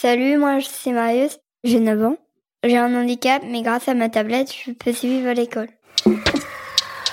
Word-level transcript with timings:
Salut, 0.00 0.38
moi 0.38 0.58
c'est 0.62 0.92
Marius, 0.92 1.40
j'ai 1.64 1.80
9 1.80 2.04
ans. 2.04 2.16
J'ai 2.62 2.78
un 2.78 2.94
handicap, 2.94 3.42
mais 3.44 3.62
grâce 3.62 3.88
à 3.88 3.94
ma 3.94 4.08
tablette, 4.08 4.54
je 4.64 4.70
peux 4.70 4.92
suivre 4.92 5.28
à 5.28 5.34
l'école. 5.34 5.66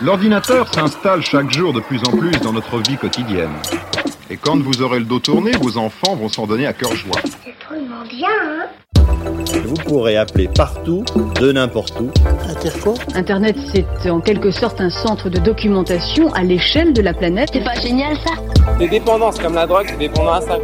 L'ordinateur 0.02 0.72
s'installe 0.72 1.24
chaque 1.24 1.50
jour 1.50 1.74
de 1.74 1.80
plus 1.80 1.98
en 2.08 2.16
plus 2.16 2.40
dans 2.42 2.54
notre 2.54 2.78
vie 2.88 2.96
quotidienne. 2.96 3.54
Et 4.30 4.38
quand 4.38 4.62
vous 4.62 4.84
aurez 4.84 5.00
le 5.00 5.06
dos 5.06 5.18
tourné, 5.18 5.54
vos 5.54 5.80
enfants 5.80 6.16
vont 6.16 6.30
s'en 6.30 6.46
donner 6.46 6.68
à 6.68 6.74
cœur 6.74 6.96
joie. 6.96 7.20
C'est 7.24 7.56
vraiment 7.68 8.06
bien, 8.08 8.30
hein 8.44 8.68
Vous 9.66 9.82
pourrez 9.88 10.18
appeler 10.18 10.48
partout, 10.48 11.04
de 11.42 11.52
n'importe 11.52 12.00
où. 12.00 12.12
Internet, 13.16 13.56
c'est 14.04 14.12
en 14.12 14.20
quelque 14.20 14.52
sorte 14.52 14.80
un 14.80 14.92
centre 14.92 15.32
de 15.32 15.40
documentation 15.40 16.32
à 16.34 16.44
l'échelle 16.44 16.94
de 16.94 17.02
la 17.02 17.16
planète. 17.16 17.50
C'est 17.52 17.64
pas 17.64 17.80
génial 17.82 18.16
ça? 18.18 18.76
Des 18.78 18.88
dépendances 18.88 19.40
comme 19.40 19.56
la 19.56 19.66
drogue, 19.66 19.88
c'est 19.90 19.98
dépendant 19.98 20.34
à 20.34 20.42
ça. 20.42 20.60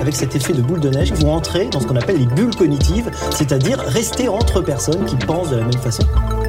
Avec 0.00 0.16
cet 0.16 0.34
effet 0.34 0.52
de 0.52 0.62
boule 0.62 0.80
de 0.80 0.88
neige, 0.88 1.10
ils 1.10 1.24
vont 1.24 1.34
entrer 1.34 1.66
dans 1.66 1.80
ce 1.80 1.86
qu'on 1.86 1.96
appelle 1.96 2.18
les 2.18 2.26
bulles 2.26 2.54
cognitives, 2.56 3.10
c'est-à-dire 3.30 3.78
rester 3.78 4.28
entre 4.28 4.62
personnes 4.62 5.04
qui 5.04 5.16
pensent 5.16 5.50
de 5.50 5.56
la 5.56 5.64
même 5.64 5.72
façon. 5.74 6.04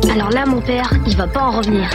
Alors 0.09 0.29
là, 0.29 0.45
mon 0.45 0.61
père, 0.61 0.91
il 1.05 1.15
va 1.17 1.27
pas 1.27 1.41
en 1.41 1.57
revenir. 1.57 1.89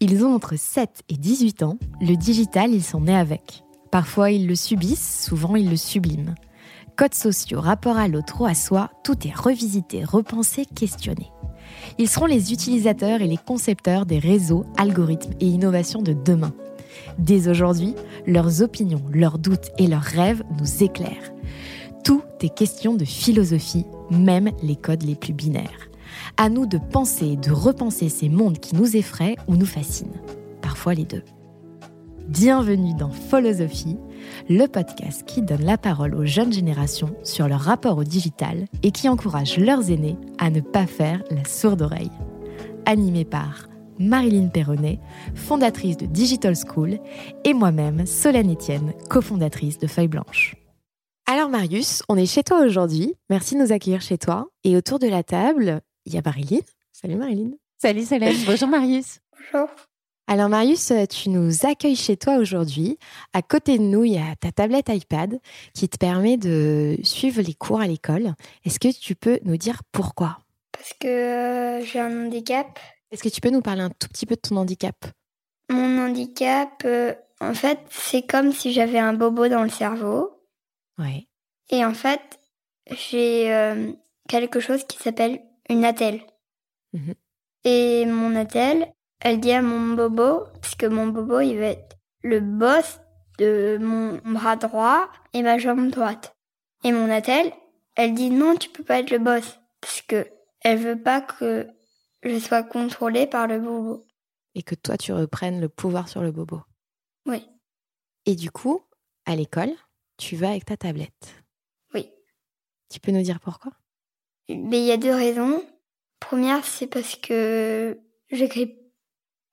Ils 0.00 0.24
ont 0.24 0.34
entre 0.34 0.56
7 0.56 1.02
et 1.08 1.16
18 1.16 1.62
ans, 1.62 1.78
le 2.00 2.14
digital, 2.14 2.70
ils 2.72 2.84
sont 2.84 3.00
nés 3.00 3.16
avec. 3.16 3.64
Parfois, 3.90 4.30
ils 4.30 4.46
le 4.46 4.54
subissent, 4.54 5.24
souvent, 5.26 5.56
ils 5.56 5.70
le 5.70 5.76
subliment. 5.76 6.34
Codes 6.96 7.14
sociaux, 7.14 7.60
rapport 7.60 7.96
à 7.96 8.06
l'autre 8.06 8.40
ou 8.40 8.46
à 8.46 8.54
soi, 8.54 8.90
tout 9.02 9.26
est 9.26 9.34
revisité, 9.34 10.04
repensé, 10.04 10.64
questionné. 10.66 11.30
Ils 11.98 12.08
seront 12.08 12.26
les 12.26 12.52
utilisateurs 12.52 13.20
et 13.20 13.26
les 13.26 13.36
concepteurs 13.36 14.06
des 14.06 14.18
réseaux, 14.18 14.64
algorithmes 14.76 15.32
et 15.40 15.46
innovations 15.46 16.02
de 16.02 16.12
demain. 16.12 16.52
Dès 17.18 17.48
aujourd'hui, 17.48 17.94
leurs 18.26 18.62
opinions, 18.62 19.02
leurs 19.12 19.38
doutes 19.38 19.70
et 19.78 19.86
leurs 19.86 20.02
rêves 20.02 20.42
nous 20.58 20.82
éclairent. 20.82 21.32
Tout 22.04 22.22
est 22.40 22.54
question 22.54 22.94
de 22.94 23.04
philosophie, 23.04 23.86
même 24.10 24.50
les 24.62 24.76
codes 24.76 25.02
les 25.02 25.14
plus 25.14 25.32
binaires. 25.32 25.88
À 26.36 26.48
nous 26.48 26.66
de 26.66 26.78
penser 26.78 27.28
et 27.28 27.36
de 27.36 27.50
repenser 27.50 28.08
ces 28.08 28.28
mondes 28.28 28.58
qui 28.58 28.76
nous 28.76 28.96
effraient 28.96 29.36
ou 29.48 29.56
nous 29.56 29.66
fascinent. 29.66 30.20
Parfois 30.60 30.94
les 30.94 31.04
deux. 31.04 31.22
Bienvenue 32.28 32.94
dans 32.94 33.10
Philosophie, 33.10 33.98
le 34.48 34.66
podcast 34.66 35.24
qui 35.26 35.42
donne 35.42 35.64
la 35.64 35.76
parole 35.76 36.14
aux 36.14 36.24
jeunes 36.24 36.52
générations 36.52 37.14
sur 37.22 37.48
leur 37.48 37.60
rapport 37.60 37.98
au 37.98 38.04
digital 38.04 38.64
et 38.82 38.92
qui 38.92 39.08
encourage 39.10 39.58
leurs 39.58 39.90
aînés 39.90 40.16
à 40.38 40.50
ne 40.50 40.60
pas 40.60 40.86
faire 40.86 41.22
la 41.30 41.44
sourde 41.44 41.82
oreille. 41.82 42.10
Animé 42.86 43.24
par 43.26 43.66
Marilyn 43.98 44.48
Perronnet, 44.48 44.98
fondatrice 45.34 45.96
de 45.96 46.06
Digital 46.06 46.54
School, 46.56 46.98
et 47.44 47.54
moi-même, 47.54 48.06
Solène 48.06 48.52
Etienne, 48.52 48.92
cofondatrice 49.08 49.78
de 49.78 49.86
Feuille 49.86 50.08
Blanche. 50.08 50.56
Alors 51.26 51.48
Marius, 51.48 52.02
on 52.08 52.16
est 52.16 52.26
chez 52.26 52.42
toi 52.42 52.60
aujourd'hui. 52.60 53.14
Merci 53.30 53.54
de 53.54 53.60
nous 53.60 53.72
accueillir 53.72 54.02
chez 54.02 54.18
toi. 54.18 54.48
Et 54.62 54.76
autour 54.76 54.98
de 54.98 55.06
la 55.06 55.22
table, 55.22 55.80
il 56.04 56.14
y 56.14 56.18
a 56.18 56.22
Marilyn. 56.24 56.60
Salut 56.92 57.16
Marilyn. 57.16 57.52
Salut 57.78 58.04
Solène. 58.04 58.36
Bonjour 58.46 58.68
Marius. 58.68 59.20
Bonjour. 59.52 59.68
Alors 60.26 60.48
Marius, 60.48 60.92
tu 61.10 61.30
nous 61.30 61.66
accueilles 61.66 61.96
chez 61.96 62.16
toi 62.16 62.36
aujourd'hui. 62.36 62.98
À 63.32 63.42
côté 63.42 63.78
de 63.78 63.82
nous, 63.82 64.04
il 64.04 64.14
y 64.14 64.18
a 64.18 64.36
ta 64.36 64.52
tablette 64.52 64.88
iPad 64.88 65.38
qui 65.74 65.88
te 65.88 65.98
permet 65.98 66.36
de 66.36 66.96
suivre 67.02 67.42
les 67.42 67.54
cours 67.54 67.80
à 67.80 67.86
l'école. 67.86 68.34
Est-ce 68.64 68.78
que 68.78 68.88
tu 68.88 69.14
peux 69.14 69.38
nous 69.44 69.56
dire 69.56 69.82
pourquoi? 69.92 70.38
Parce 70.72 70.92
que 70.98 71.08
euh, 71.08 71.84
j'ai 71.84 72.00
un 72.00 72.26
handicap. 72.26 72.78
Est-ce 73.10 73.22
que 73.22 73.28
tu 73.28 73.40
peux 73.40 73.50
nous 73.50 73.62
parler 73.62 73.82
un 73.82 73.90
tout 73.90 74.08
petit 74.08 74.26
peu 74.26 74.34
de 74.34 74.40
ton 74.40 74.56
handicap? 74.56 74.96
Mon 75.70 76.06
handicap, 76.06 76.82
euh, 76.84 77.14
en 77.40 77.54
fait, 77.54 77.78
c'est 77.90 78.26
comme 78.26 78.52
si 78.52 78.72
j'avais 78.72 78.98
un 78.98 79.12
bobo 79.12 79.48
dans 79.48 79.62
le 79.62 79.70
cerveau. 79.70 80.42
Ouais. 80.98 81.26
Et 81.70 81.84
en 81.84 81.94
fait, 81.94 82.38
j'ai 82.90 83.52
euh, 83.52 83.92
quelque 84.28 84.60
chose 84.60 84.84
qui 84.84 84.98
s'appelle 84.98 85.40
une 85.68 85.84
attelle. 85.84 86.20
Mhm. 86.92 87.14
Et 87.64 88.04
mon 88.06 88.36
attelle, 88.36 88.92
elle 89.20 89.40
dit 89.40 89.52
à 89.52 89.62
mon 89.62 89.94
bobo, 89.94 90.44
puisque 90.60 90.84
mon 90.84 91.06
bobo, 91.06 91.40
il 91.40 91.58
va 91.58 91.66
être 91.66 91.96
le 92.22 92.40
boss 92.40 93.00
de 93.38 93.78
mon 93.80 94.20
bras 94.24 94.56
droit 94.56 95.08
et 95.32 95.42
ma 95.42 95.58
jambe 95.58 95.90
droite. 95.90 96.36
Et 96.84 96.92
mon 96.92 97.10
attelle, 97.10 97.52
elle 97.96 98.14
dit 98.14 98.30
non, 98.30 98.56
tu 98.56 98.68
peux 98.68 98.84
pas 98.84 99.00
être 99.00 99.10
le 99.10 99.18
boss, 99.18 99.60
parce 99.80 100.02
que 100.02 100.28
elle 100.60 100.78
veut 100.78 101.00
pas 101.00 101.20
que 101.20 101.68
je 102.24 102.38
sois 102.38 102.62
contrôlée 102.62 103.26
par 103.26 103.46
le 103.46 103.58
bobo. 103.60 104.06
Et 104.54 104.62
que 104.62 104.74
toi, 104.74 104.96
tu 104.96 105.12
reprennes 105.12 105.60
le 105.60 105.68
pouvoir 105.68 106.08
sur 106.08 106.22
le 106.22 106.30
bobo. 106.32 106.60
Oui, 107.26 107.46
Et 108.26 108.34
du 108.36 108.50
coup, 108.50 108.82
à 109.26 109.34
l'école, 109.36 109.72
tu 110.16 110.36
vas 110.36 110.50
avec 110.50 110.64
ta 110.64 110.76
tablette. 110.76 111.34
oui. 111.94 112.10
Tu 112.90 113.00
peux 113.00 113.10
nous 113.12 113.22
dire 113.22 113.40
pourquoi? 113.40 113.72
Mais 114.48 114.80
il 114.80 114.84
y 114.84 114.92
a 114.92 114.96
deux 114.96 115.14
raisons. 115.14 115.64
Première, 116.20 116.64
c'est 116.64 116.86
parce 116.86 117.16
que 117.16 117.98
j'écris 118.30 118.78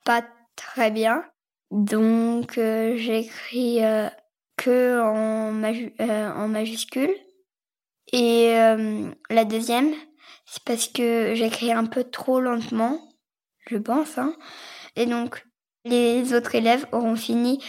pas 0.05 0.23
très 0.55 0.91
bien. 0.91 1.23
Donc, 1.71 2.57
euh, 2.57 2.97
j'écris 2.97 3.83
euh, 3.83 4.09
que 4.57 4.99
en, 5.01 5.53
maju- 5.53 5.93
euh, 6.01 6.31
en 6.33 6.47
majuscule. 6.49 7.13
Et 8.13 8.51
la 9.29 9.45
deuxième, 9.45 9.93
c'est 10.51 10.63
parce 10.65 10.89
que 10.89 11.33
j'écris 11.33 11.71
un 11.71 11.85
peu 11.85 12.03
trop 12.03 12.41
lentement, 12.41 12.99
je 13.69 13.77
pense. 13.77 14.17
Hein. 14.17 14.35
Et 14.97 15.05
donc, 15.05 15.47
les 15.85 16.33
autres 16.33 16.55
élèves 16.55 16.85
auront 16.91 17.15
fini 17.15 17.63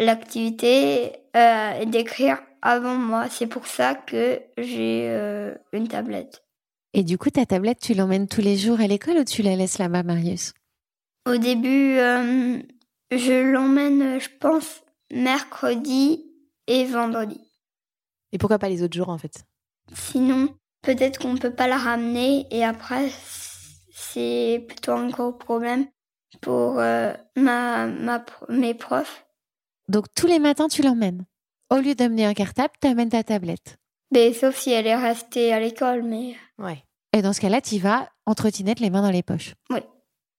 l'activité 0.00 1.12
euh, 1.36 1.84
d'écrire 1.84 2.38
avant 2.62 2.96
moi. 2.96 3.28
C'est 3.30 3.46
pour 3.46 3.68
ça 3.68 3.94
que 3.94 4.42
j'ai 4.58 5.08
euh, 5.08 5.54
une 5.72 5.86
tablette. 5.86 6.42
Et 6.94 7.04
du 7.04 7.16
coup, 7.16 7.30
ta 7.30 7.46
tablette, 7.46 7.78
tu 7.78 7.94
l'emmènes 7.94 8.26
tous 8.26 8.40
les 8.40 8.56
jours 8.56 8.80
à 8.80 8.88
l'école 8.88 9.18
ou 9.18 9.24
tu 9.24 9.42
la 9.42 9.54
laisses 9.54 9.78
là-bas, 9.78 10.02
Marius? 10.02 10.52
Au 11.26 11.36
début, 11.36 11.96
euh, 11.98 12.58
je 13.12 13.52
l'emmène, 13.52 14.18
je 14.18 14.30
pense, 14.40 14.82
mercredi 15.12 16.24
et 16.66 16.86
vendredi. 16.86 17.40
Et 18.32 18.38
pourquoi 18.38 18.58
pas 18.58 18.68
les 18.68 18.82
autres 18.82 18.96
jours 18.96 19.10
en 19.10 19.18
fait? 19.18 19.44
Sinon, 19.94 20.48
peut-être 20.86 21.18
qu'on 21.18 21.36
peut 21.36 21.52
pas 21.52 21.66
la 21.66 21.76
ramener 21.76 22.46
et 22.50 22.64
après, 22.64 23.10
c'est 23.92 24.64
plutôt 24.68 24.92
un 24.92 25.08
gros 25.10 25.32
problème 25.32 25.86
pour 26.40 26.78
euh, 26.78 27.12
ma, 27.36 27.86
ma, 27.86 28.24
mes 28.48 28.72
profs. 28.72 29.26
Donc, 29.88 30.06
tous 30.14 30.26
les 30.26 30.38
matins, 30.38 30.68
tu 30.68 30.82
l'emmènes. 30.82 31.26
Au 31.70 31.76
lieu 31.76 31.94
d'amener 31.94 32.24
un 32.24 32.34
cartable, 32.34 32.72
tu 32.80 32.86
amènes 32.88 33.08
ta 33.10 33.24
tablette. 33.24 33.78
Mais 34.12 34.32
sauf 34.32 34.56
si 34.56 34.70
elle 34.70 34.86
est 34.86 34.96
restée 34.96 35.52
à 35.52 35.58
l'école, 35.58 36.02
mais 36.04 36.36
Ouais. 36.58 36.82
Et 37.12 37.22
dans 37.22 37.32
ce 37.32 37.40
cas-là, 37.40 37.60
tu 37.60 37.78
vas 37.78 38.08
trottinette, 38.36 38.80
les 38.80 38.90
mains 38.90 39.02
dans 39.02 39.10
les 39.10 39.22
poches. 39.22 39.54
Oui. 39.70 39.80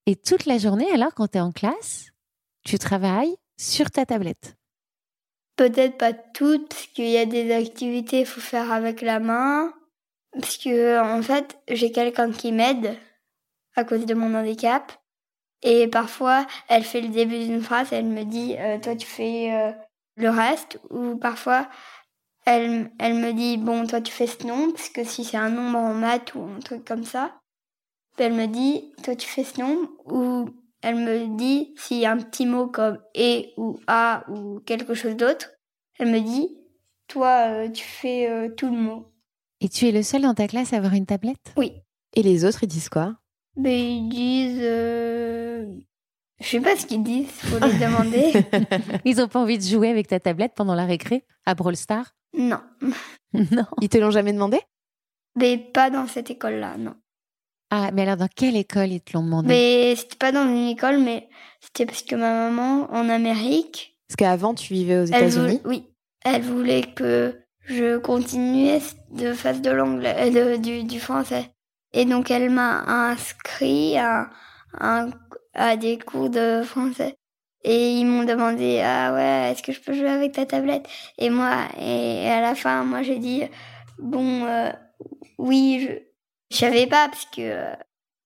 Et 0.05 0.15
toute 0.15 0.45
la 0.45 0.57
journée, 0.57 0.89
alors, 0.93 1.13
quand 1.13 1.27
tu 1.27 1.37
es 1.37 1.41
en 1.41 1.51
classe, 1.51 2.11
tu 2.63 2.79
travailles 2.79 3.35
sur 3.57 3.91
ta 3.91 4.05
tablette. 4.05 4.55
peut-être 5.57 5.97
pas 5.97 6.13
toutes, 6.13 6.69
parce 6.69 6.87
qu'il 6.87 7.09
y 7.09 7.17
a 7.17 7.25
des 7.25 7.53
activités 7.53 8.19
qu'il 8.19 8.25
faut 8.25 8.39
faire 8.41 8.71
avec 8.71 9.01
la 9.01 9.19
main. 9.19 9.73
Parce 10.33 10.57
que, 10.57 10.99
en 10.99 11.21
fait, 11.21 11.57
j'ai 11.67 11.91
quelqu'un 11.91 12.31
qui 12.31 12.51
m'aide 12.51 12.97
à 13.75 13.83
cause 13.83 14.05
de 14.05 14.13
mon 14.13 14.33
handicap. 14.35 14.91
Et 15.63 15.87
parfois, 15.87 16.45
elle 16.67 16.83
fait 16.83 17.01
le 17.01 17.09
début 17.09 17.39
d'une 17.39 17.61
phrase, 17.61 17.91
elle 17.91 18.05
me 18.05 18.23
dit, 18.23 18.55
euh, 18.59 18.79
toi, 18.79 18.95
tu 18.95 19.07
fais 19.07 19.51
euh, 19.53 19.71
le 20.15 20.29
reste. 20.29 20.79
Ou 20.91 21.17
parfois, 21.17 21.67
elle, 22.45 22.91
elle 22.99 23.15
me 23.15 23.33
dit, 23.33 23.57
bon, 23.57 23.87
toi, 23.87 24.01
tu 24.01 24.11
fais 24.11 24.27
ce 24.27 24.45
nom, 24.45 24.71
parce 24.71 24.89
que 24.89 25.03
si 25.03 25.23
c'est 25.23 25.37
un 25.37 25.49
nombre 25.49 25.79
en 25.79 25.93
maths 25.93 26.35
ou 26.35 26.43
un 26.43 26.59
truc 26.59 26.85
comme 26.85 27.03
ça, 27.03 27.39
elle 28.17 28.33
me 28.33 28.47
dit, 28.47 28.93
toi, 29.03 29.15
tu 29.15 29.27
fais 29.27 29.43
ce 29.43 29.59
nombre. 29.59 29.89
Ou 30.05 30.49
elle 30.81 30.95
me 30.95 31.37
dit, 31.37 31.73
s'il 31.77 31.97
y 31.97 32.05
a 32.05 32.11
un 32.11 32.17
petit 32.17 32.45
mot 32.45 32.67
comme 32.67 32.99
et 33.13 33.53
ou 33.57 33.79
a 33.87 34.23
ou 34.29 34.59
quelque 34.61 34.93
chose 34.93 35.15
d'autre, 35.15 35.51
elle 35.99 36.11
me 36.11 36.19
dit, 36.19 36.57
toi, 37.07 37.47
euh, 37.49 37.69
tu 37.69 37.83
fais 37.83 38.29
euh, 38.29 38.49
tout 38.49 38.67
le 38.67 38.77
mot. 38.77 39.11
Et 39.61 39.69
tu 39.69 39.87
es 39.87 39.91
le 39.91 40.03
seul 40.03 40.21
dans 40.21 40.33
ta 40.33 40.47
classe 40.47 40.73
à 40.73 40.77
avoir 40.77 40.93
une 40.93 41.05
tablette? 41.05 41.53
Oui. 41.57 41.73
Et 42.15 42.21
les 42.23 42.45
autres, 42.45 42.63
ils 42.63 42.67
disent 42.67 42.89
quoi? 42.89 43.15
Mais 43.55 43.95
ils 43.95 44.09
disent, 44.09 44.59
euh, 44.61 45.65
Je 46.39 46.45
sais 46.47 46.61
pas 46.61 46.75
ce 46.75 46.85
qu'ils 46.85 47.03
disent, 47.03 47.29
faut 47.31 47.57
les 47.65 47.73
demander. 47.79 48.33
Ils 49.05 49.19
ont 49.19 49.27
pas 49.27 49.39
envie 49.39 49.57
de 49.57 49.63
jouer 49.63 49.89
avec 49.89 50.07
ta 50.07 50.19
tablette 50.19 50.53
pendant 50.55 50.75
la 50.75 50.85
récré 50.85 51.25
à 51.45 51.55
Brawl 51.55 51.75
Star 51.75 52.13
non. 52.37 52.59
Non. 53.51 53.65
Ils 53.81 53.89
te 53.89 53.97
l'ont 53.97 54.11
jamais 54.11 54.33
demandé? 54.33 54.59
Mais 55.35 55.57
pas 55.57 55.89
dans 55.89 56.07
cette 56.07 56.29
école-là, 56.29 56.77
non. 56.77 56.95
Ah, 57.71 57.89
mais 57.93 58.03
alors 58.03 58.17
dans 58.17 58.29
quelle 58.33 58.55
école 58.55 58.91
ils 58.91 59.01
te 59.01 59.13
l'ont 59.13 59.23
demandé? 59.23 59.47
Mais 59.47 59.95
c'était 59.95 60.15
pas 60.17 60.31
dans 60.31 60.47
une 60.47 60.67
école, 60.67 60.99
mais 60.99 61.27
c'était 61.61 61.85
parce 61.85 62.03
que 62.03 62.15
ma 62.15 62.49
maman, 62.49 62.87
en 62.91 63.09
Amérique, 63.09 63.97
Parce 64.07 64.15
qu'avant, 64.17 64.53
tu 64.53 64.73
vivais 64.73 64.99
aux 64.99 65.05
États-Unis? 65.05 65.61
oui, 65.65 65.83
elle 66.23 66.41
voulait 66.43 66.83
que 66.95 67.35
je 67.67 67.97
continuais 67.97 68.79
de 69.11 69.33
faire 69.33 69.59
de 69.59 69.69
l'anglais, 69.69 70.15
euh, 70.17 70.55
de- 70.57 70.61
du, 70.61 70.83
du 70.83 70.99
français. 70.99 71.51
Et 71.93 72.05
donc 72.05 72.31
elle 72.31 72.49
m'a 72.49 72.81
inscrit 73.11 73.97
à, 73.97 74.29
à, 74.79 75.07
à 75.53 75.77
des 75.77 75.97
cours 75.97 76.29
de 76.29 76.63
français. 76.63 77.15
Et 77.63 77.91
ils 77.93 78.05
m'ont 78.05 78.23
demandé 78.23 78.81
ah 78.83 79.13
ouais 79.13 79.51
est-ce 79.51 79.63
que 79.63 79.71
je 79.71 79.81
peux 79.81 79.93
jouer 79.93 80.09
avec 80.09 80.33
ta 80.33 80.45
tablette? 80.45 80.87
Et 81.17 81.29
moi 81.29 81.67
et 81.79 82.29
à 82.29 82.41
la 82.41 82.55
fin 82.55 82.83
moi 82.83 83.01
j'ai 83.03 83.19
dit 83.19 83.43
bon 83.99 84.45
euh, 84.45 84.71
oui 85.37 85.85
je 85.87 85.93
je 86.55 86.57
savais 86.59 86.87
pas 86.87 87.09
parce 87.09 87.25
que 87.25 87.41
euh, 87.41 87.73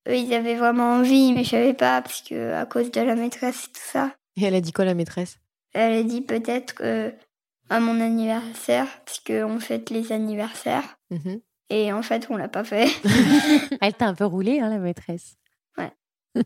eux 0.10 0.16
ils 0.18 0.34
avaient 0.34 0.56
vraiment 0.56 0.96
envie 0.98 1.34
mais 1.34 1.44
je 1.44 1.50
savais 1.52 1.74
pas 1.74 2.02
parce 2.02 2.22
que 2.22 2.54
à 2.54 2.66
cause 2.66 2.92
de 2.92 3.02
la 3.02 3.16
maîtresse 3.16 3.66
et 3.66 3.72
tout 3.74 3.82
ça 3.92 4.14
Et 4.38 4.44
elle 4.44 4.56
a 4.56 4.62
dit 4.62 4.74
quoi, 4.74 4.86
la 4.86 4.94
maîtresse? 4.94 5.38
Elle 5.74 5.94
a 5.94 6.04
dit 6.04 6.22
peut-être 6.22 6.74
que 6.76 7.14
à 7.72 7.80
mon 7.80 8.02
anniversaire 8.02 8.86
parce 9.06 9.22
que 9.22 9.44
on 9.44 9.60
fête 9.60 9.90
les 9.90 10.12
anniversaires. 10.12 11.00
Mhm. 11.10 11.42
et 11.70 11.92
en 11.94 12.02
fait 12.02 12.28
on 12.30 12.36
l'a 12.36 12.50
pas 12.50 12.64
fait. 12.66 12.88
Elle 13.82 13.94
t'a 13.94 14.08
un 14.08 14.14
peu 14.14 14.26
roulé, 14.26 14.60
hein, 14.60 14.70
la 14.70 14.78
maîtresse. 14.78 15.38
Ouais. 15.78 15.92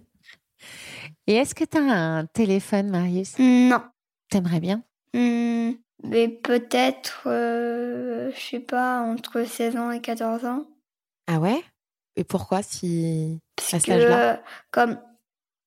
Et 1.27 1.33
est-ce 1.33 1.56
que 1.56 1.63
tu 1.63 1.77
as 1.77 1.81
un 1.81 2.25
téléphone, 2.27 2.89
Marius? 2.89 3.38
Non. 3.39 3.81
T'aimerais 4.30 4.60
bien? 4.60 4.83
Hmm, 5.13 5.72
mais 6.04 6.27
peut-être 6.30 7.24
euh, 7.25 8.31
je 8.36 8.39
sais 8.39 8.60
pas 8.60 9.01
entre 9.01 9.44
16 9.44 9.77
ans 9.77 9.92
et 9.92 10.01
14 10.01 10.45
ans. 10.45 10.66
Ah 11.27 11.39
ouais? 11.39 11.63
Et 12.16 12.24
pourquoi 12.24 12.62
si 12.62 13.39
à 13.57 13.72
parce 13.72 13.83
cet 13.83 13.86
que 13.86 14.38
comme 14.69 15.00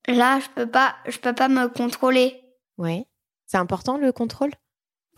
là 0.07 0.39
je 0.39 0.49
peux 0.55 0.71
pas 0.71 0.95
je 1.09 1.19
peux 1.19 1.35
pas 1.35 1.49
me 1.49 1.67
contrôler. 1.67 2.41
Ouais. 2.79 3.07
C'est 3.47 3.59
important 3.59 3.99
le 3.99 4.13
contrôle? 4.13 4.53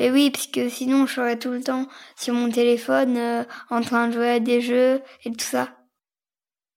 Mais 0.00 0.11
oui, 0.11 0.31
parce 0.31 0.47
que 0.47 0.70
sinon 0.70 1.06
je 1.06 1.12
serais 1.12 1.38
tout 1.38 1.50
le 1.50 1.62
temps 1.62 1.87
sur 2.17 2.32
mon 2.32 2.50
téléphone 2.50 3.19
euh, 3.19 3.44
en 3.69 3.82
train 3.82 4.08
de 4.08 4.14
jouer 4.14 4.31
à 4.31 4.41
des 4.41 4.62
jeux 4.62 5.02
et 5.25 5.31
tout 5.31 5.44
ça. 5.44 5.69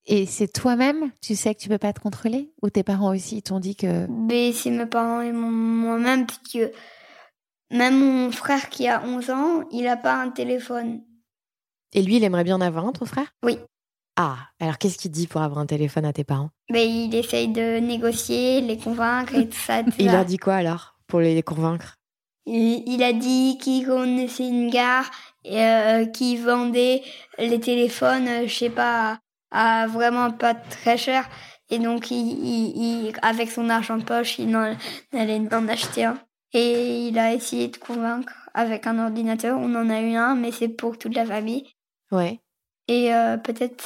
Et 0.06 0.26
c'est 0.26 0.52
toi-même 0.52 1.12
Tu 1.22 1.36
sais 1.36 1.56
que 1.56 1.60
tu 1.62 1.70
peux 1.70 1.78
pas 1.78 1.94
te 1.94 2.02
contrôler? 2.02 2.52
Ou 2.62 2.70
tes 2.70 2.84
parents 2.84 3.16
aussi 3.16 3.42
t'ont 3.42 3.62
dit 3.62 3.78
que... 3.78 4.06
Mais 4.10 4.52
c'est 4.52 4.70
mes 4.70 4.86
parents 4.86 5.22
et 5.22 5.32
moi-même, 5.32 6.26
parce 6.26 6.40
que 6.40 6.74
même 7.72 7.98
mon 7.98 8.30
frère 8.32 8.68
qui 8.68 8.90
a 8.90 9.02
11 9.06 9.30
ans, 9.30 9.64
il 9.72 9.88
a 9.88 9.96
pas 9.96 10.22
un 10.22 10.30
téléphone. 10.30 11.02
Et 11.94 12.02
lui, 12.02 12.18
il 12.18 12.24
aimerait 12.26 12.44
bien 12.44 12.58
en 12.58 12.62
avoir 12.62 12.86
un, 12.86 12.92
ton 12.92 13.06
frère? 13.06 13.34
Oui. 13.46 13.58
Ah, 14.18 14.38
alors 14.60 14.78
qu'est-ce 14.78 14.98
qu'il 14.98 15.12
dit 15.12 15.28
pour 15.28 15.42
avoir 15.42 15.60
un 15.62 15.66
téléphone 15.66 16.04
à 16.04 16.12
tes 16.12 16.26
parents? 16.26 16.50
Mais 16.70 16.90
il 16.90 17.16
essaye 17.16 17.48
de 17.48 17.80
négocier, 17.80 18.60
les 18.60 18.78
convaincre 18.78 19.36
et 19.36 19.48
tout 19.48 19.58
ça. 19.58 19.82
tout 19.84 19.92
Il 19.98 20.12
leur 20.12 20.26
dit 20.26 20.38
quoi 20.38 20.56
alors 20.56 20.98
Pour 21.08 21.22
les 21.22 21.42
convaincre? 21.42 21.98
Il, 22.46 22.84
il 22.88 23.04
a 23.04 23.14
dit 23.14 23.58
qu'il 23.62 23.86
connaissait 23.86 24.48
une 24.48 24.70
gare 24.70 25.10
et, 25.46 25.62
euh, 25.64 26.06
qui 26.06 26.38
vendait 26.38 27.02
les 27.38 27.60
téléphones, 27.60 28.28
euh, 28.28 28.48
je 28.48 28.54
sais 28.54 28.70
pas, 28.70 29.20
à, 29.52 29.84
à 29.84 29.88
vraiment 29.88 30.32
pas 30.32 30.54
très 30.54 30.98
cher. 30.98 31.30
Et 31.70 31.80
donc, 31.80 32.12
il, 32.12 32.18
il- 32.18 33.08
il- 33.08 33.14
avec 33.22 33.50
son 33.50 33.70
argent 33.70 33.98
de 33.98 34.04
poche, 34.04 34.40
il 34.40 34.56
en, 34.56 34.76
allait 35.14 35.42
en 35.54 35.68
acheter 35.68 36.04
un. 36.06 36.18
Et 36.54 37.08
il 37.08 37.18
a 37.18 37.34
essayé 37.34 37.70
de 37.70 37.78
convaincre 37.78 38.34
avec 38.54 38.86
un 38.86 39.00
ordinateur. 39.00 39.58
On 39.58 39.74
en 39.76 39.90
a 39.90 40.02
eu 40.02 40.14
un, 40.16 40.36
mais 40.36 40.52
c'est 40.52 40.68
pour 40.68 40.98
toute 41.00 41.16
la 41.16 41.26
famille. 41.26 41.66
Ouais. 42.12 42.40
Et 42.88 43.14
euh, 43.14 43.38
peut-être 43.38 43.84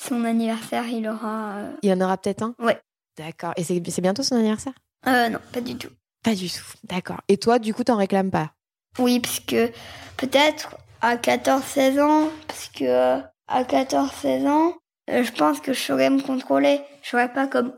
son 0.00 0.24
anniversaire, 0.24 0.86
il 0.88 1.08
aura... 1.08 1.56
Il 1.82 1.90
y 1.90 1.92
en 1.92 2.00
aura 2.00 2.16
peut-être 2.16 2.42
un? 2.42 2.54
Ouais. 2.58 2.80
D'accord. 3.18 3.52
Et 3.56 3.64
c'est 3.64 3.82
c'est 3.90 4.00
bientôt 4.00 4.22
son 4.22 4.36
anniversaire? 4.36 4.72
Euh, 5.06 5.28
non, 5.28 5.40
pas 5.52 5.60
du 5.60 5.76
tout. 5.76 5.90
Pas 6.26 6.34
du 6.34 6.50
tout. 6.50 6.64
D'accord. 6.88 7.20
Et 7.28 7.36
toi, 7.36 7.58
du 7.60 7.72
coup, 7.72 7.84
t'en 7.84 7.96
réclames 7.96 8.32
pas? 8.32 8.50
Oui, 8.98 9.20
parce 9.20 9.38
que 9.40 9.70
peut-être 10.16 10.76
à 11.00 11.16
14-16 11.16 12.00
ans, 12.02 12.28
parce 12.48 12.68
que 12.76 12.84
euh, 12.84 13.18
à 13.46 13.62
14-16 13.62 14.48
ans, 14.48 14.72
euh, 15.08 15.22
je 15.22 15.30
pense 15.30 15.60
que 15.60 15.72
je 15.72 15.78
saurais 15.80 16.10
me 16.10 16.20
contrôler. 16.20 16.80
Je 17.02 17.10
serais 17.10 17.32
pas 17.32 17.46
comme. 17.46 17.72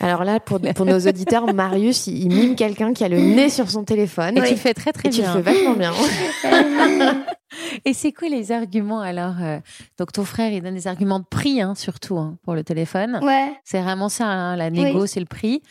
Alors 0.00 0.24
là, 0.24 0.40
pour, 0.40 0.58
pour 0.74 0.84
nos 0.84 0.98
auditeurs, 0.98 1.54
Marius, 1.54 2.08
il, 2.08 2.24
il 2.24 2.28
mime 2.28 2.56
quelqu'un 2.56 2.92
qui 2.92 3.04
a 3.04 3.08
le 3.08 3.20
nez 3.20 3.48
sur 3.50 3.70
son 3.70 3.84
téléphone. 3.84 4.36
Et 4.36 4.40
Oui. 4.40 4.48
tu 4.48 4.54
le 4.54 4.58
fais 4.60 4.74
très 4.74 4.90
très 4.92 5.08
Et 5.08 5.12
tu 5.12 5.18
le 5.18 5.22
bien. 5.28 5.32
fais 5.34 5.42
vachement 5.42 5.74
bien. 5.74 5.92
Et 7.84 7.92
c'est 7.94 8.10
quoi 8.12 8.28
les 8.28 8.50
arguments 8.50 9.00
alors 9.00 9.34
euh, 9.40 9.60
Donc 9.98 10.10
ton 10.10 10.24
frère, 10.24 10.50
il 10.52 10.60
donne 10.62 10.74
des 10.74 10.88
arguments 10.88 11.20
de 11.20 11.24
prix, 11.24 11.60
hein, 11.62 11.74
surtout 11.76 12.18
hein, 12.18 12.36
pour 12.42 12.54
le 12.54 12.64
téléphone. 12.64 13.20
ouais. 13.22 13.52
C'est 13.64 13.80
vraiment 13.80 14.08
ça, 14.08 14.24
hein, 14.26 14.56
la 14.56 14.70
négo, 14.70 15.02
Oui. 15.02 15.08
c'est 15.08 15.20
le 15.20 15.26
prix. 15.26 15.62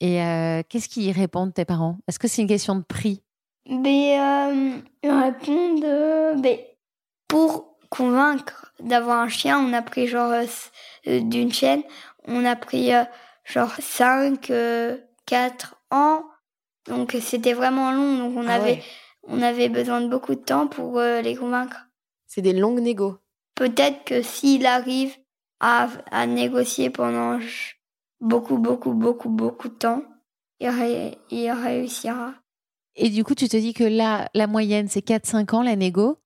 Et 0.00 0.22
euh, 0.22 0.62
qu'est-ce 0.68 0.88
qu'ils 0.88 1.12
répondent 1.12 1.52
tes 1.52 1.64
parents? 1.64 1.98
Est-ce 2.08 2.18
que 2.18 2.28
c'est 2.28 2.42
une 2.42 2.48
question 2.48 2.74
de 2.74 2.82
prix? 2.82 3.22
Mais 3.68 4.18
euh, 4.18 4.78
ils 5.02 5.10
répondent. 5.10 5.84
euh, 5.84 6.34
mais 6.38 6.76
pour 7.28 7.76
convaincre 7.90 8.72
d'avoir 8.80 9.18
un 9.20 9.28
chien, 9.28 9.58
on 9.58 9.72
a 9.72 9.82
pris 9.82 10.06
genre 10.06 10.32
d'une 11.06 11.52
chaîne, 11.52 11.82
on 12.26 12.44
a 12.44 12.56
pris 12.56 12.94
euh, 12.94 13.04
genre 13.44 13.72
5, 13.78 14.50
4 15.26 15.76
ans. 15.90 16.24
Donc 16.88 17.16
c'était 17.20 17.52
vraiment 17.52 17.90
long. 17.92 18.16
Donc 18.18 18.36
on 18.36 18.48
Ah 18.48 18.54
avait 18.54 18.70
ouais. 18.72 18.82
on 19.28 19.42
avait 19.42 19.68
besoin 19.68 20.00
de 20.00 20.08
beaucoup 20.08 20.34
de 20.34 20.40
temps 20.40 20.66
pour 20.66 20.98
euh, 20.98 21.20
les 21.20 21.36
convaincre. 21.36 21.76
C'est 22.26 22.42
des 22.42 22.52
longues 22.54 22.80
négos. 22.80 23.18
peut-être 23.54 24.04
que 24.04 24.22
s'il 24.22 24.64
arrive 24.66 25.14
à, 25.60 25.88
à 26.10 26.26
négocier 26.26 26.88
pendant 26.90 27.38
beaucoup, 28.20 28.58
beaucoup, 28.58 28.92
beaucoup, 28.92 29.28
beaucoup 29.28 29.68
de 29.68 29.74
temps, 29.74 30.02
il, 30.60 30.68
ré- 30.68 31.18
il 31.30 31.50
réussira. 31.50 32.34
Et 32.96 33.08
du 33.08 33.24
coup, 33.24 33.34
tu 33.34 33.48
te 33.48 33.56
dis 33.56 33.72
que 33.72 33.84
là, 33.84 34.28
la 34.34 34.46
moyenne, 34.46 34.88
c'est 34.88 35.00
4-5 35.06 35.54
ans, 35.54 35.62
la 35.62 35.76
négo. 35.76 36.18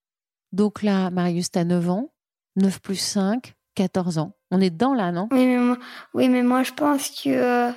Donc 0.52 0.82
là, 0.82 1.10
Marius, 1.10 1.50
t'as 1.50 1.64
9 1.64 1.88
ans. 1.90 2.10
9 2.56 2.80
plus 2.80 2.96
5, 2.96 3.54
14 3.74 4.18
ans. 4.18 4.32
On 4.50 4.60
est 4.60 4.70
dedans 4.70 4.94
là, 4.94 5.10
non? 5.12 5.28
Oui, 5.32 5.44
mais 5.46 5.58
moi, 5.58 5.76
oui, 6.14 6.28
mais 6.28 6.42
moi 6.44 6.62
je 6.62 6.72
pense 6.72 7.10
que 7.10 7.28
euh, 7.28 7.72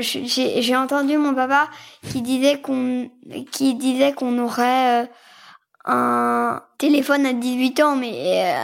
j'ai 0.00 0.76
entendu 0.76 1.18
mon 1.18 1.34
papa 1.34 1.68
qui 2.10 2.22
disait 2.22 2.60
qu'on 2.62 3.10
qui 3.52 3.74
disait 3.74 4.14
qu'on 4.14 4.38
aurait 4.38 5.02
euh, 5.02 5.06
un 5.84 6.62
téléphone 6.78 7.26
à 7.26 7.32
18 7.32 7.80
ans, 7.80 7.96
mais 7.96 8.54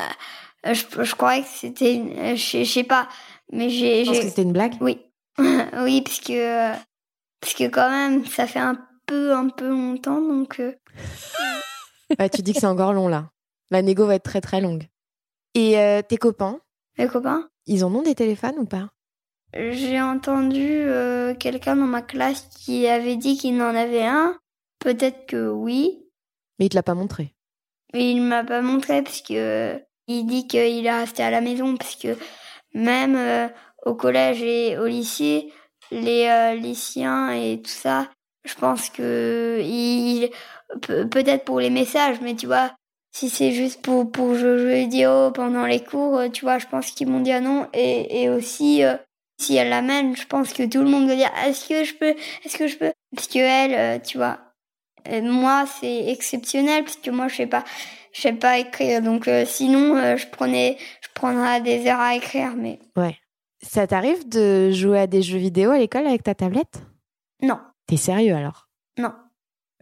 euh, 0.67 0.73
je, 0.75 1.03
je 1.05 1.15
croyais 1.15 1.43
que 1.43 1.49
c'était, 1.49 2.35
je, 2.37 2.59
je 2.59 2.65
sais 2.65 2.85
pas, 2.85 3.09
mais 3.53 3.71
j'ai 3.71 4.05
Je 4.05 4.11
pense 4.11 4.21
que 4.21 4.29
c'était 4.29 4.43
une 4.43 4.53
blague? 4.53 4.75
Oui, 4.81 4.99
oui, 5.39 6.03
parce 6.03 6.21
que 6.21 6.73
parce 7.41 7.55
que 7.55 7.69
quand 7.69 7.91
même, 7.91 8.25
ça 8.27 8.47
fait 8.47 8.59
un 8.59 8.79
peu 9.07 9.33
un 9.35 9.49
peu 9.49 9.69
longtemps, 9.69 10.21
donc 10.21 10.61
euh, 10.61 10.73
Ouais, 12.19 12.29
tu 12.31 12.43
dis 12.43 12.53
que 12.53 12.61
c'est 12.61 12.67
encore 12.67 12.93
long 12.93 13.09
là. 13.09 13.31
La 13.71 13.83
négo 13.83 14.07
va 14.07 14.15
être 14.15 14.23
très 14.25 14.41
très 14.41 14.61
longue. 14.61 14.85
Et 15.55 15.79
euh, 15.79 16.03
tes 16.03 16.17
copains, 16.17 16.61
mes 16.99 17.09
copains? 17.09 17.49
ils 17.67 17.85
en 17.85 17.95
ont 17.95 18.03
des 18.03 18.15
téléphones 18.15 18.59
ou 18.59 18.65
pas? 18.67 18.91
J'ai 19.55 20.01
entendu 20.01 20.83
euh, 20.83 21.35
quelqu'un 21.35 21.77
dans 21.77 21.87
ma 21.87 22.03
classe 22.03 22.49
qui 22.59 22.87
avait 22.87 23.17
dit 23.17 23.37
qu'il 23.39 23.61
en 23.63 23.75
avait 23.75 24.05
un. 24.05 24.39
Peut-être 24.79 25.27
que 25.27 25.49
oui, 25.49 25.99
Mais 26.59 26.67
il 26.67 26.69
te 26.69 26.75
l'a 26.75 26.83
pas 26.83 26.95
montré. 26.95 27.35
mais 27.95 28.11
il 28.11 28.21
m'a 28.23 28.45
pas 28.45 28.61
montré 28.61 29.03
parce 29.03 29.23
que 29.23 29.81
il 30.07 30.27
dit 30.27 30.47
qu'il 30.47 30.87
est 30.87 30.91
resté 30.93 31.23
à 31.23 31.31
la 31.31 31.41
maison 31.41 31.77
parce 31.77 31.97
que 31.97 32.17
même 32.77 33.17
euh, 33.17 33.49
au 33.85 33.95
collège 33.95 34.43
et 34.43 34.79
au 34.79 34.87
lycée, 34.87 35.53
les 35.91 36.27
euh, 36.29 36.55
lycéens 36.55 37.31
et 37.33 37.61
tout 37.63 37.71
ça, 37.71 38.09
je 38.45 38.55
pense 38.55 38.91
que 38.91 39.61
il 39.63 40.31
peut- 40.83 41.09
peut-être 41.09 41.45
pour 41.45 41.61
les 41.61 41.71
messages, 41.71 42.21
mais 42.21 42.35
tu 42.35 42.47
vois, 42.47 42.73
si 43.13 43.31
c'est 43.31 43.53
juste 43.53 43.83
pour 43.83 44.11
pour 44.11 44.35
jouer 44.35 44.81
vidéo 44.83 45.31
pendant 45.33 45.67
les 45.67 45.81
cours, 45.85 46.19
euh, 46.19 46.29
tu 46.29 46.45
vois, 46.45 46.59
je 46.59 46.67
pense 46.67 46.91
qu'ils 46.91 47.09
m'ont 47.09 47.21
dit 47.21 47.33
ah 47.33 47.41
non 47.41 47.69
et 47.75 48.23
et 48.23 48.29
aussi 48.31 48.85
euh, 48.85 48.97
si 49.41 49.57
elle 49.57 49.69
l'amène, 49.71 50.17
je 50.17 50.27
pense 50.27 50.53
que 50.53 50.65
tout 50.65 50.79
le 50.83 50.89
monde 50.91 51.09
va 51.09 51.17
dire 51.17 51.31
est-ce 51.47 51.69
que 51.69 51.85
je 51.85 51.95
peux, 51.95 52.15
est-ce 52.45 52.57
que 52.59 52.67
je 52.69 52.77
peux, 52.79 52.93
parce 53.15 53.29
que 53.29 53.39
elle, 53.39 53.75
euh, 53.75 53.99
tu 54.05 54.19
vois, 54.19 54.39
euh, 55.09 55.23
moi 55.23 55.67
c'est 55.81 56.09
exceptionnel 56.09 56.85
parce 56.85 56.97
que 56.97 57.11
moi 57.11 57.29
je 57.29 57.37
sais 57.37 57.47
pas, 57.47 57.65
je 58.13 58.23
sais 58.23 58.33
pas 58.33 58.59
écrire, 58.59 59.03
donc 59.03 59.29
euh, 59.29 59.45
sinon 59.47 59.97
euh, 59.97 60.17
je 60.17 60.27
prenais, 60.27 60.79
je 61.17 61.21
prendrais 61.21 61.63
des 61.63 61.87
heures 61.89 61.99
à 62.01 62.15
écrire, 62.15 62.53
mais 62.57 62.79
Ouais. 62.97 63.17
Ça 63.63 63.87
t'arrive 63.87 64.29
de 64.29 64.71
jouer 64.71 65.01
à 65.01 65.07
des 65.07 65.23
jeux 65.23 65.39
vidéo 65.39 65.71
à 65.71 65.79
l'école 65.79 66.07
avec 66.07 66.23
ta 66.23 66.35
tablette? 66.35 66.83
Non, 67.43 67.59
T'es 67.87 67.97
sérieux 67.97 68.35
alors? 68.35 68.69
Non, 68.99 69.13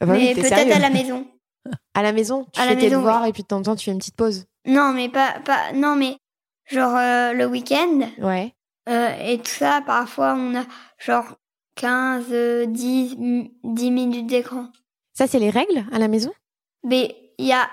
Ah 0.01 0.07
bah 0.07 0.13
mais 0.15 0.35
peut-être 0.35 0.53
à 0.75 0.79
la 0.79 0.91
maison. 0.91 1.27
À 1.95 2.03
la 2.03 2.13
maison, 2.13 2.47
tu 2.53 2.61
À 2.61 2.67
la 2.67 2.73
fais 2.73 2.77
tes 2.77 2.83
maison, 2.87 2.99
devoirs 2.99 3.23
oui. 3.23 3.31
et 3.31 3.33
puis 3.33 3.43
de 3.43 3.47
temps 3.49 3.57
en 3.59 3.63
temps 3.63 3.75
tu 3.77 3.87
fais 3.87 3.91
une 3.93 3.99
petite 3.99 4.17
pause. 4.17 4.45
Non, 4.67 4.93
mais 4.93 5.09
pas, 5.09 5.41
pas, 5.45 5.73
non, 5.73 5.97
mais 5.97 6.17
genre 6.71 6.95
euh, 6.97 7.33
le 7.33 7.47
week-end, 7.47 8.01
Ouais. 8.19 8.55
Euh, 8.89 9.09
et 9.25 9.39
tout 9.39 9.47
ça, 9.51 9.81
parfois, 9.87 10.35
on 10.37 10.55
a 10.57 10.65
genre 10.99 11.25
15, 11.77 12.27
euh, 12.33 12.67
10, 12.67 13.17
10 13.65 13.91
minutes 13.91 14.27
d'écran. 14.27 14.69
Ça, 15.15 15.27
c'est 15.27 15.39
les 15.39 15.49
règles 15.51 15.85
à 15.91 15.99
la 15.99 16.07
maison? 16.09 16.33
Mais 16.85 17.17
il 17.39 17.47
y 17.47 17.53
a, 17.55 17.67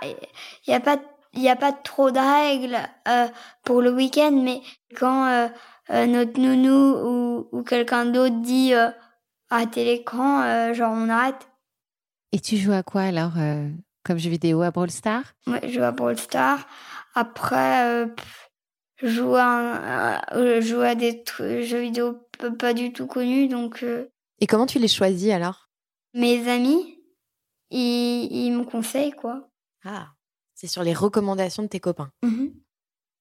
y 0.67 0.73
a 0.73 0.79
pas, 0.79 0.97
il 1.33 1.41
y 1.41 1.49
a 1.49 1.55
pas 1.55 1.71
trop 1.71 2.11
de 2.11 2.19
règles 2.19 2.77
euh, 3.07 3.27
pour 3.63 3.81
le 3.81 3.91
week-end, 3.91 4.31
mais 4.31 4.61
quand 4.97 5.25
euh, 5.27 5.47
euh, 5.89 6.05
notre 6.05 6.39
nounou 6.39 6.69
ou, 6.71 7.47
ou 7.51 7.63
quelqu'un 7.63 8.05
d'autre 8.05 8.41
dit 8.41 8.73
euh, 8.73 8.89
arrêtez 9.49 9.85
l'écran, 9.85 10.41
euh, 10.43 10.73
genre 10.73 10.93
on 10.93 11.09
arrête. 11.09 11.49
Et 12.31 12.39
tu 12.39 12.57
joues 12.57 12.73
à 12.73 12.83
quoi 12.83 13.01
alors 13.01 13.33
euh, 13.37 13.69
comme 14.03 14.17
jeu 14.17 14.29
vidéo 14.29 14.61
à 14.61 14.71
Brawl 14.71 14.89
Stars? 14.91 15.33
Ouais, 15.47 15.59
je 15.63 15.73
joue 15.73 15.83
à 15.83 15.91
Brawl 15.91 16.17
Stars. 16.17 16.65
Après, 17.13 17.85
euh, 17.85 18.07
je 18.97 19.07
joue 19.07 19.35
à, 19.35 20.21
je 20.33 20.61
joue 20.61 20.81
à 20.81 20.95
des 20.95 21.23
jeux 21.39 21.79
vidéo 21.81 22.27
pas 22.57 22.73
du 22.73 22.93
tout 22.93 23.05
connus, 23.07 23.47
donc 23.47 23.83
euh, 23.83 24.09
Et 24.39 24.47
comment 24.47 24.65
tu 24.65 24.79
les 24.79 24.87
choisis 24.87 25.31
alors? 25.31 25.69
Mes 26.13 26.49
amis, 26.49 26.97
ils, 27.69 28.27
ils 28.31 28.51
me 28.51 28.63
conseillent 28.63 29.11
quoi. 29.11 29.49
Ah, 29.85 30.07
c'est 30.61 30.67
sur 30.67 30.83
les 30.83 30.93
recommandations 30.93 31.63
de 31.63 31.67
tes 31.67 31.79
copains. 31.79 32.11
Mhm. 32.21 32.53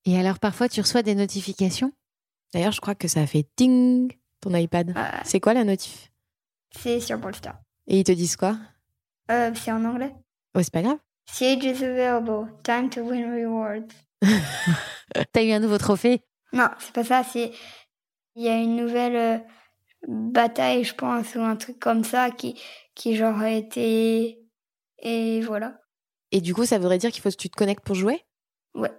Et 0.04 0.18
alors 0.18 0.38
parfois 0.38 0.68
tu 0.68 0.82
reçois 0.82 1.02
des 1.02 1.14
notifications? 1.14 1.90
D'ailleurs, 2.52 2.72
je 2.72 2.82
crois 2.82 2.94
que 2.94 3.08
ça 3.08 3.22
a 3.22 3.26
fait 3.26 3.46
ting 3.56 4.12
ton 4.42 4.54
iPad. 4.54 4.94
C'est 5.24 5.40
quoi 5.40 5.54
la 5.54 5.64
notif? 5.64 6.12
C'est 6.76 7.00
sur 7.00 7.18
Brawl. 7.18 7.32
Et 7.86 8.00
ils 8.00 8.04
te 8.04 8.12
disent 8.12 8.36
quoi? 8.36 8.58
Euh, 9.30 9.52
c'est 9.54 9.72
en 9.72 9.84
anglais. 9.86 10.14
Oh, 10.54 10.62
c'est 10.62 10.72
pas 10.72 10.82
grave. 10.82 10.98
Siege 11.26 11.64
is 11.64 11.82
available. 11.82 12.52
Time 12.62 12.90
to 12.90 13.00
win 13.00 13.24
rewards. 13.32 13.88
T'as 15.32 15.42
eu 15.42 15.52
un 15.52 15.60
nouveau 15.60 15.78
trophée? 15.78 16.22
Non, 16.52 16.68
c'est 16.78 16.92
pas 16.92 17.04
ça. 17.04 17.24
C'est 17.24 17.52
il 18.34 18.44
y 18.44 18.48
a 18.48 18.56
une 18.56 18.76
nouvelle 18.76 19.16
euh, 19.16 19.38
bataille, 20.06 20.84
je 20.84 20.94
pense, 20.94 21.34
ou 21.36 21.40
un 21.40 21.56
truc 21.56 21.78
comme 21.78 22.04
ça 22.04 22.30
qui 22.30 22.60
qui 22.94 23.16
genre 23.16 23.38
a 23.38 23.50
été 23.50 24.42
et 24.98 25.40
voilà. 25.40 25.79
Et 26.32 26.40
du 26.40 26.54
coup, 26.54 26.64
ça 26.64 26.78
voudrait 26.78 26.98
dire 26.98 27.10
qu'il 27.10 27.22
faut 27.22 27.30
que 27.30 27.36
tu 27.36 27.50
te 27.50 27.56
connectes 27.56 27.84
pour 27.84 27.94
jouer? 27.94 28.24
Ouais. 28.74 28.92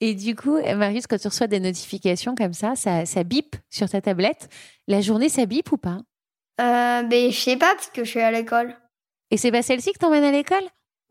Et 0.00 0.14
du 0.14 0.34
coup, 0.34 0.58
Marius, 0.60 1.06
quand 1.06 1.18
tu 1.18 1.28
reçois 1.28 1.46
des 1.46 1.60
notifications 1.60 2.34
comme 2.34 2.52
ça, 2.52 2.74
ça, 2.76 3.06
ça 3.06 3.24
bip 3.24 3.56
sur 3.70 3.88
ta 3.88 4.00
tablette. 4.00 4.48
La 4.86 5.00
journée, 5.00 5.28
ça 5.28 5.46
bip 5.46 5.70
ou 5.72 5.78
pas? 5.78 5.98
Euh, 6.60 7.02
ben 7.02 7.32
je 7.32 7.36
sais 7.38 7.56
pas 7.56 7.74
parce 7.74 7.88
que 7.88 8.04
je 8.04 8.10
suis 8.10 8.20
à 8.20 8.30
l'école. 8.30 8.76
Et 9.30 9.36
c'est 9.36 9.50
pas 9.50 9.62
celle-ci 9.62 9.92
que 9.92 9.98
t'emmènes 9.98 10.24
à 10.24 10.30
l'école? 10.30 10.62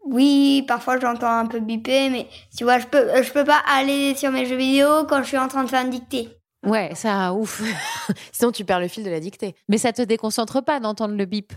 Oui, 0.05 0.63
parfois 0.67 0.99
j'entends 0.99 1.31
un 1.31 1.47
peu 1.47 1.59
biper, 1.59 2.09
mais 2.09 2.27
tu 2.55 2.63
vois, 2.65 2.79
je 2.79 2.87
peux 2.87 3.23
je 3.23 3.31
peux 3.31 3.43
pas 3.43 3.61
aller 3.67 4.15
sur 4.15 4.31
mes 4.31 4.45
jeux 4.45 4.57
vidéo 4.57 5.05
quand 5.07 5.23
je 5.23 5.27
suis 5.27 5.37
en 5.37 5.47
train 5.47 5.63
de 5.63 5.69
faire 5.69 5.83
une 5.83 5.89
dictée. 5.89 6.29
Ouais, 6.65 6.93
ça, 6.95 7.33
ouf. 7.33 7.61
Sinon, 8.31 8.51
tu 8.51 8.63
perds 8.63 8.79
le 8.79 8.87
fil 8.87 9.03
de 9.03 9.09
la 9.09 9.19
dictée. 9.19 9.55
Mais 9.67 9.77
ça 9.77 9.91
te 9.91 10.01
déconcentre 10.01 10.63
pas 10.63 10.79
d'entendre 10.79 11.15
le 11.15 11.25
bip? 11.25 11.53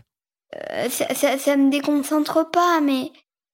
Euh, 0.54 0.88
ça, 0.88 1.12
ça, 1.14 1.38
ça 1.38 1.56
me 1.56 1.70
déconcentre 1.70 2.50
pas, 2.50 2.80
mais 2.80 3.12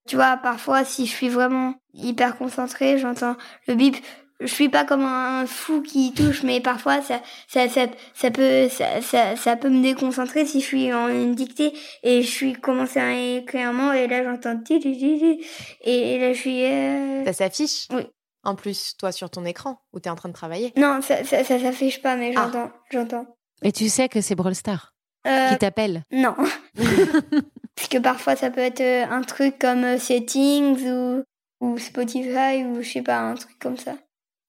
tu 0.09 0.17
vois, 0.17 0.37
parfois, 0.37 0.85
si 0.85 1.07
je 1.07 1.11
suis 1.13 1.29
vraiment 1.29 1.75
hyper 1.95 2.37
concentrée, 2.37 2.99
j'entends 2.99 3.37
le 3.69 3.75
bip. 3.75 3.97
Je 4.41 4.53
suis 4.53 4.69
pas 4.69 4.85
comme 4.85 5.05
un 5.05 5.47
fou 5.47 5.83
qui 5.83 6.13
touche, 6.15 6.43
mais 6.43 6.61
parfois, 6.61 7.01
ça, 7.01 7.21
ça, 7.47 7.69
ça, 7.69 7.87
ça 8.13 8.31
peut, 8.33 8.69
ça, 8.69 9.01
ça, 9.01 9.37
ça 9.37 9.55
peut 9.57 9.69
me 9.69 9.81
déconcentrer 9.83 10.47
si 10.47 10.61
je 10.61 10.67
suis 10.67 10.93
en 10.93 11.07
une 11.09 11.37
dictée 11.37 11.73
et 12.03 12.23
je 12.23 12.29
suis 12.29 12.53
commencé 12.55 12.99
à 12.99 13.13
écrire 13.37 13.69
un 13.69 13.73
mot 13.73 13.93
et 13.93 14.09
là, 14.09 14.25
j'entends 14.25 14.61
et, 14.69 16.19
là, 16.19 16.33
je 16.33 16.39
suis, 16.39 16.65
euh, 16.65 17.25
Ça 17.27 17.33
s'affiche 17.35 17.87
Oui. 17.93 18.03
En 18.43 18.57
plus, 18.57 18.97
toi, 18.99 19.13
sur 19.13 19.31
ton 19.31 19.45
écran, 19.45 19.79
où 19.93 20.01
tu 20.01 20.09
es 20.09 20.11
en 20.11 20.17
train 20.17 20.29
de 20.29 20.35
travailler. 20.35 20.73
non, 20.77 21.01
ça, 21.03 21.23
ça, 21.23 21.45
ça 21.45 21.61
s'affiche 21.61 22.03
pas, 22.03 22.17
mais 22.17 22.33
Ah. 22.37 22.51
j'entends, 22.51 22.71
j'entends. 22.91 23.27
Et 23.63 23.71
tu 23.71 23.89
sais 23.89 24.09
que 24.09 24.21
c'est 24.21 24.35
Brawl 24.35 24.57
Stars 24.57 24.93
Euh, 25.25 25.51
qui 25.51 25.59
t'appelle 25.59 26.03
Non. 26.11 26.35
Parce 27.77 27.89
que 27.89 27.99
parfois 27.99 28.37
ça 28.37 28.51
peut 28.51 28.61
être 28.61 28.81
euh, 28.81 29.05
un 29.11 29.23
truc 29.23 29.59
comme 29.59 29.85
euh, 29.85 29.99
Settings 29.99 30.87
ou, 30.89 31.23
ou 31.61 31.79
Spotify 31.79 32.65
ou 32.65 32.83
je 32.83 32.89
sais 32.89 33.03
pas, 33.03 33.19
un 33.19 33.35
truc 33.35 33.59
comme 33.59 33.77
ça. 33.77 33.97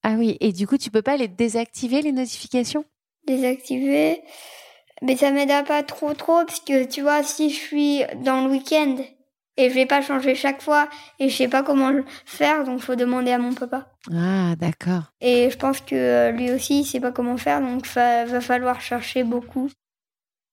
Ah 0.03 0.15
oui, 0.17 0.35
et 0.41 0.51
du 0.51 0.67
coup, 0.67 0.77
tu 0.77 0.91
peux 0.91 1.01
pas 1.01 1.15
les 1.15 1.29
désactiver, 1.29 2.01
les 2.01 2.11
notifications? 2.11 2.83
Désactiver? 3.25 4.21
Mais 5.01 5.15
ça 5.15 5.31
m'aide 5.31 5.65
pas 5.65 5.83
trop 5.83 6.13
trop 6.13 6.45
parce 6.45 6.59
que 6.59 6.85
tu 6.85 7.01
vois, 7.01 7.23
si 7.23 7.49
je 7.49 7.55
suis 7.55 8.01
dans 8.23 8.45
le 8.45 8.51
week-end 8.51 8.97
et 9.57 9.69
je 9.69 9.75
vais 9.75 9.85
pas 9.85 10.01
changer 10.01 10.35
chaque 10.35 10.61
fois 10.61 10.89
et 11.19 11.29
je 11.29 11.35
sais 11.35 11.47
pas 11.47 11.63
comment 11.63 11.89
le 11.89 12.03
faire, 12.25 12.63
donc 12.63 12.81
faut 12.81 12.95
demander 12.95 13.31
à 13.31 13.37
mon 13.37 13.53
papa. 13.53 13.91
Ah, 14.13 14.55
d'accord. 14.57 15.03
Et 15.21 15.49
je 15.49 15.57
pense 15.57 15.81
que 15.81 15.95
euh, 15.95 16.31
lui 16.31 16.51
aussi 16.51 16.81
il 16.81 16.85
sait 16.85 16.99
pas 16.99 17.11
comment 17.11 17.37
faire, 17.37 17.61
donc 17.61 17.85
fa- 17.85 18.25
va 18.25 18.41
falloir 18.41 18.81
chercher 18.81 19.23
beaucoup. 19.23 19.69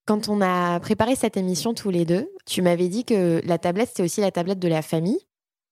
Quand 0.05 0.29
on 0.29 0.41
a 0.41 0.79
préparé 0.79 1.15
cette 1.15 1.37
émission 1.37 1.73
tous 1.73 1.89
les 1.91 2.05
deux, 2.05 2.29
tu 2.45 2.61
m'avais 2.61 2.87
dit 2.87 3.05
que 3.05 3.41
la 3.45 3.57
tablette, 3.57 3.91
c'est 3.95 4.03
aussi 4.03 4.21
la 4.21 4.31
tablette 4.31 4.59
de 4.59 4.67
la 4.67 4.81
famille. 4.81 5.19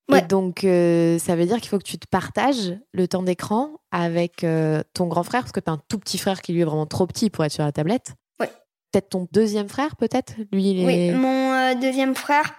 Et 0.08 0.14
Ouais. 0.14 0.22
donc, 0.22 0.64
euh, 0.64 1.18
ça 1.18 1.36
veut 1.36 1.46
dire 1.46 1.58
qu'il 1.60 1.68
faut 1.68 1.78
que 1.78 1.84
tu 1.84 1.98
te 1.98 2.06
partages 2.08 2.76
le 2.92 3.06
temps 3.06 3.22
d'écran 3.22 3.70
avec 3.92 4.42
euh, 4.42 4.82
ton 4.94 5.06
grand 5.06 5.22
frère, 5.22 5.42
parce 5.42 5.52
que 5.52 5.60
tu 5.60 5.70
as 5.70 5.74
un 5.74 5.82
tout 5.88 5.98
petit 5.98 6.18
frère 6.18 6.42
qui 6.42 6.52
lui 6.52 6.62
est 6.62 6.64
vraiment 6.64 6.86
trop 6.86 7.06
petit 7.06 7.30
pour 7.30 7.44
être 7.44 7.52
sur 7.52 7.64
la 7.64 7.70
tablette. 7.72 8.14
Ouais. 8.40 8.48
Peut-être 8.92 9.10
ton 9.10 9.28
deuxième 9.30 9.68
frère, 9.68 9.94
peut-être? 9.96 10.34
Lui, 10.52 10.70
il 10.70 10.80
est... 10.80 10.84
Oui, 10.84 11.10
mon 11.12 11.52
euh, 11.52 11.74
deuxième 11.74 12.16
frère, 12.16 12.54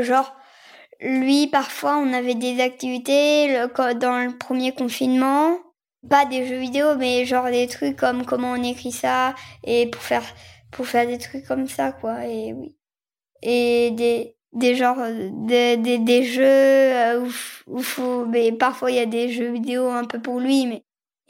genre, 0.00 0.34
lui, 1.00 1.46
parfois, 1.46 1.96
on 1.98 2.12
avait 2.12 2.34
des 2.34 2.60
activités 2.60 3.48
le- 3.48 3.94
dans 3.94 4.24
le 4.24 4.36
premier 4.36 4.72
confinement. 4.72 5.58
Pas 6.08 6.24
des 6.24 6.46
jeux 6.46 6.58
vidéo, 6.58 6.96
mais 6.96 7.24
genre 7.24 7.50
des 7.50 7.66
trucs 7.66 7.96
comme 7.96 8.24
comment 8.24 8.52
on 8.52 8.62
écrit 8.62 8.90
ça, 8.90 9.34
et 9.64 9.86
pour 9.86 10.02
faire, 10.02 10.24
pour 10.70 10.86
faire 10.86 11.06
des 11.06 11.18
trucs 11.18 11.44
comme 11.46 11.66
ça, 11.66 11.92
quoi, 11.92 12.26
et 12.26 12.52
oui. 12.52 12.74
Et 13.42 13.90
des, 13.92 14.36
des 14.52 14.74
genres, 14.74 14.98
euh, 15.00 15.30
des, 15.46 15.76
des, 15.76 15.98
des 15.98 16.24
jeux 16.24 17.20
où, 17.20 17.30
où 17.66 17.78
faut, 17.80 18.26
mais 18.26 18.52
parfois 18.52 18.90
il 18.90 18.96
y 18.96 19.00
a 19.00 19.06
des 19.06 19.30
jeux 19.30 19.50
vidéo 19.52 19.88
un 19.88 20.04
peu 20.04 20.20
pour 20.20 20.40
lui, 20.40 20.66
mais 20.66 20.82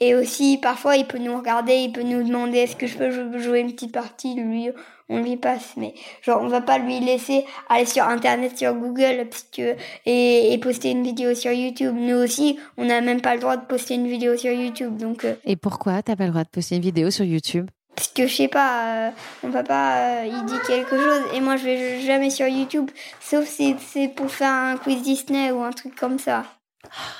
et 0.03 0.15
aussi, 0.15 0.57
parfois, 0.57 0.95
il 0.97 1.05
peut 1.05 1.19
nous 1.19 1.37
regarder, 1.37 1.75
il 1.75 1.91
peut 1.91 2.01
nous 2.01 2.23
demander 2.23 2.57
est-ce 2.57 2.75
que 2.75 2.87
je 2.87 2.97
peux 2.97 3.11
jou- 3.11 3.37
jouer 3.37 3.59
une 3.59 3.71
petite 3.71 3.91
partie, 3.91 4.33
lui, 4.33 4.71
on 5.09 5.21
lui 5.21 5.37
passe. 5.37 5.73
Mais 5.77 5.93
genre, 6.23 6.41
on 6.41 6.47
va 6.47 6.59
pas 6.59 6.79
lui 6.79 6.99
laisser 6.99 7.45
aller 7.69 7.85
sur 7.85 8.05
Internet, 8.05 8.57
sur 8.57 8.73
Google, 8.73 9.27
parce 9.29 9.43
que, 9.43 9.75
et, 10.07 10.53
et 10.53 10.57
poster 10.57 10.89
une 10.89 11.03
vidéo 11.03 11.35
sur 11.35 11.51
YouTube. 11.51 11.93
Nous 11.95 12.15
aussi, 12.15 12.57
on 12.77 12.85
n'a 12.85 12.99
même 13.01 13.21
pas 13.21 13.35
le 13.35 13.41
droit 13.41 13.57
de 13.57 13.65
poster 13.67 13.93
une 13.93 14.07
vidéo 14.07 14.35
sur 14.37 14.51
YouTube. 14.51 14.97
Donc, 14.97 15.23
euh, 15.23 15.35
Et 15.45 15.55
pourquoi 15.55 16.01
t'as 16.01 16.15
pas 16.15 16.25
le 16.25 16.31
droit 16.31 16.45
de 16.45 16.49
poster 16.49 16.77
une 16.77 16.81
vidéo 16.81 17.11
sur 17.11 17.23
YouTube? 17.25 17.69
Parce 18.01 18.13
que 18.13 18.25
je 18.25 18.35
sais 18.35 18.47
pas, 18.47 19.09
euh, 19.09 19.11
mon 19.43 19.51
papa, 19.51 20.21
euh, 20.21 20.25
il 20.25 20.45
dit 20.45 20.57
quelque 20.65 20.97
chose, 20.97 21.21
et 21.35 21.39
moi, 21.39 21.55
je 21.55 21.65
vais 21.65 22.01
jamais 22.01 22.31
sur 22.31 22.47
YouTube, 22.47 22.89
sauf 23.19 23.47
si 23.47 23.75
c'est 23.79 24.07
pour 24.07 24.31
faire 24.31 24.51
un 24.51 24.77
quiz 24.77 25.03
Disney 25.03 25.51
ou 25.51 25.61
un 25.61 25.71
truc 25.71 25.93
comme 25.93 26.17
ça. 26.17 26.45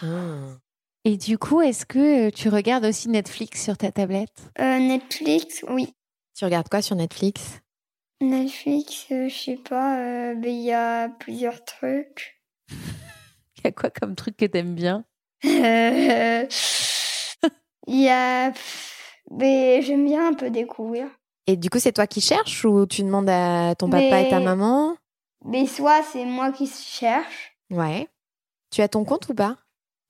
Ah. 0.01 0.07
Et 1.05 1.17
du 1.17 1.37
coup, 1.37 1.61
est-ce 1.61 1.85
que 1.85 2.31
tu 2.31 2.49
regardes 2.49 2.85
aussi 2.85 3.09
Netflix 3.09 3.63
sur 3.63 3.77
ta 3.77 3.91
tablette? 3.91 4.51
Euh, 4.59 4.79
Netflix, 4.79 5.63
oui. 5.69 5.93
Tu 6.35 6.45
regardes 6.45 6.67
quoi 6.67 6.81
sur 6.81 6.95
Netflix? 6.95 7.59
Netflix, 8.19 9.05
euh, 9.11 9.29
je 9.29 9.35
sais 9.35 9.57
pas, 9.57 9.99
euh, 9.99 10.33
ben, 10.33 10.51
il 10.51 10.63
y 10.63 10.73
a 10.73 11.09
plusieurs 11.09 11.63
trucs. 11.63 12.41
Il 12.69 13.65
y 13.65 13.67
a 13.67 13.71
quoi 13.71 13.91
comme 13.91 14.15
truc 14.15 14.35
que 14.35 14.45
t'aimes 14.45 14.73
bien? 14.73 15.05
Euh, 15.45 16.47
Il 17.87 18.01
y 18.01 18.09
a. 18.09 18.51
Mais 19.31 19.81
j'aime 19.81 20.05
bien 20.05 20.29
un 20.29 20.33
peu 20.33 20.49
découvrir. 20.49 21.07
Et 21.47 21.57
du 21.57 21.69
coup, 21.69 21.79
c'est 21.79 21.93
toi 21.93 22.07
qui 22.07 22.21
cherches 22.21 22.65
ou 22.65 22.85
tu 22.85 23.03
demandes 23.03 23.29
à 23.29 23.73
ton 23.75 23.89
papa 23.89 24.21
et 24.21 24.29
ta 24.29 24.39
maman? 24.39 24.95
Mais 25.45 25.65
soit 25.65 26.03
c'est 26.03 26.25
moi 26.25 26.51
qui 26.51 26.67
cherche. 26.67 27.57
Ouais. 27.71 28.07
Tu 28.69 28.81
as 28.81 28.87
ton 28.87 29.03
compte 29.03 29.27
ou 29.29 29.33
pas? 29.33 29.57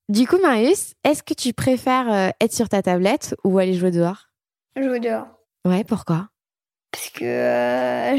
Du 0.10 0.28
coup, 0.28 0.40
Marius, 0.42 0.96
est-ce 1.04 1.22
que 1.22 1.36
tu 1.36 1.54
préfères 1.54 2.12
euh, 2.12 2.30
être 2.42 2.52
sur 2.52 2.68
ta 2.68 2.82
tablette 2.82 3.36
ou 3.44 3.60
aller 3.60 3.76
jouer 3.76 3.92
dehors? 3.92 4.30
Jouer 4.76 5.00
dehors. 5.00 5.28
Ouais, 5.66 5.84
pourquoi? 5.84 6.30
Parce 6.92 7.12
que 7.12 7.26
euh, 7.26 8.18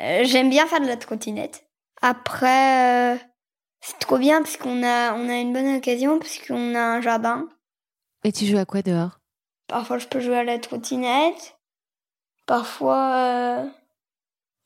euh, 0.00 0.24
j'aime 0.24 0.50
bien 0.50 0.66
faire 0.66 0.80
de 0.80 0.86
la 0.86 0.96
trottinette. 0.96 1.64
Après, 2.02 3.14
euh, 3.14 3.18
C'est 3.82 3.98
trop 3.98 4.18
bien 4.18 4.42
parce 4.42 4.56
qu'on 4.56 4.82
a, 4.82 5.14
on 5.14 5.28
a 5.28 5.36
une 5.36 5.52
bonne 5.52 5.76
occasion 5.76 6.18
parce 6.18 6.38
qu'on 6.38 6.74
a 6.74 6.80
un 6.80 7.00
jardin. 7.00 7.48
Et 8.24 8.32
tu 8.32 8.44
joues 8.46 8.58
à 8.58 8.64
quoi 8.66 8.82
dehors? 8.82 9.18
Parfois, 9.68 9.98
je 9.98 10.06
peux 10.06 10.20
jouer 10.20 10.38
à 10.38 10.44
la 10.44 10.58
trottinette. 10.58 11.56
Parfois, 12.46 13.14
euh, 13.16 13.66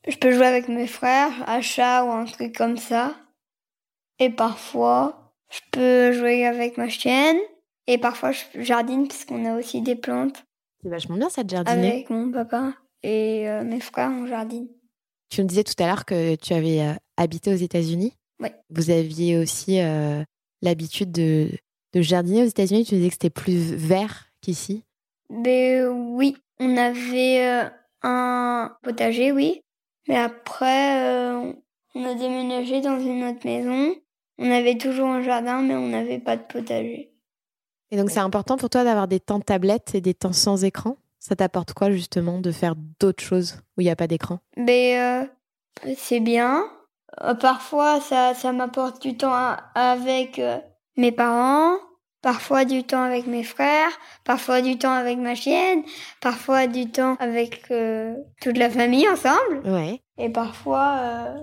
je 0.08 0.16
peux 0.16 0.32
jouer 0.32 0.46
avec 0.46 0.68
mes 0.68 0.86
frères 0.86 1.32
à 1.46 1.60
chat 1.60 2.04
ou 2.04 2.10
un 2.10 2.24
truc 2.24 2.56
comme 2.56 2.76
ça. 2.76 3.14
Et 4.18 4.30
parfois, 4.30 5.34
je 5.50 5.60
peux 5.70 6.12
jouer 6.12 6.46
avec 6.46 6.76
ma 6.78 6.88
chienne. 6.88 7.38
Et 7.86 7.98
parfois, 7.98 8.32
je 8.32 8.62
jardine 8.62 9.06
parce 9.06 9.24
qu'on 9.24 9.44
a 9.44 9.56
aussi 9.56 9.82
des 9.82 9.94
plantes. 9.96 10.44
C'est 10.82 10.88
vachement 10.88 11.16
bien 11.16 11.28
ça 11.28 11.44
de 11.44 11.50
jardiner. 11.50 11.88
Avec 11.92 12.10
mon 12.10 12.32
papa 12.32 12.72
et 13.02 13.48
euh, 13.48 13.62
mes 13.62 13.80
frères, 13.80 14.10
on 14.10 14.26
jardine. 14.26 14.68
Tu 15.34 15.42
me 15.42 15.48
disais 15.48 15.64
tout 15.64 15.74
à 15.82 15.86
l'heure 15.86 16.04
que 16.04 16.36
tu 16.36 16.54
avais 16.54 16.80
euh, 16.80 16.92
habité 17.16 17.52
aux 17.52 17.56
États-Unis. 17.56 18.12
Oui. 18.38 18.50
Vous 18.70 18.90
aviez 18.90 19.36
aussi 19.36 19.80
euh, 19.80 20.22
l'habitude 20.62 21.10
de, 21.10 21.48
de 21.92 22.02
jardiner 22.02 22.44
aux 22.44 22.46
États-Unis. 22.46 22.84
Tu 22.84 22.94
me 22.94 23.00
disais 23.00 23.08
que 23.08 23.14
c'était 23.14 23.30
plus 23.30 23.74
vert 23.74 24.26
qu'ici. 24.40 24.84
Ben 25.30 25.88
oui, 25.88 26.36
on 26.60 26.76
avait 26.76 27.68
un 28.02 28.76
potager, 28.84 29.32
oui. 29.32 29.60
Mais 30.06 30.18
après, 30.18 31.34
on 31.96 32.04
a 32.04 32.14
déménagé 32.14 32.80
dans 32.80 33.00
une 33.00 33.24
autre 33.24 33.44
maison. 33.44 33.92
On 34.38 34.48
avait 34.52 34.78
toujours 34.78 35.08
un 35.08 35.22
jardin, 35.22 35.62
mais 35.62 35.74
on 35.74 35.88
n'avait 35.88 36.20
pas 36.20 36.36
de 36.36 36.44
potager. 36.44 37.12
Et 37.90 37.96
donc, 37.96 38.12
c'est 38.12 38.20
important 38.20 38.56
pour 38.56 38.70
toi 38.70 38.84
d'avoir 38.84 39.08
des 39.08 39.18
temps 39.18 39.40
de 39.40 39.44
tablette 39.44 39.96
et 39.96 40.00
des 40.00 40.14
temps 40.14 40.32
sans 40.32 40.62
écran? 40.62 40.96
Ça 41.26 41.34
t'apporte 41.34 41.72
quoi, 41.72 41.90
justement, 41.90 42.38
de 42.38 42.52
faire 42.52 42.74
d'autres 43.00 43.24
choses 43.24 43.56
où 43.78 43.80
il 43.80 43.84
n'y 43.84 43.90
a 43.90 43.96
pas 43.96 44.06
d'écran? 44.06 44.40
Ben, 44.58 45.26
euh, 45.86 45.92
c'est 45.96 46.20
bien. 46.20 46.64
Euh, 47.22 47.32
parfois, 47.32 47.98
ça, 48.02 48.34
ça 48.34 48.52
m'apporte 48.52 49.00
du 49.00 49.16
temps 49.16 49.56
avec 49.74 50.38
euh, 50.38 50.58
mes 50.98 51.12
parents, 51.12 51.78
parfois 52.20 52.66
du 52.66 52.84
temps 52.84 53.02
avec 53.02 53.26
mes 53.26 53.42
frères, 53.42 53.88
parfois 54.24 54.60
du 54.60 54.76
temps 54.76 54.92
avec 54.92 55.16
ma 55.16 55.34
chienne, 55.34 55.82
parfois 56.20 56.66
du 56.66 56.90
temps 56.90 57.16
avec 57.20 57.72
toute 58.42 58.58
la 58.58 58.68
famille 58.68 59.08
ensemble. 59.08 59.62
Ouais. 59.64 60.02
Et 60.18 60.28
parfois 60.28 61.36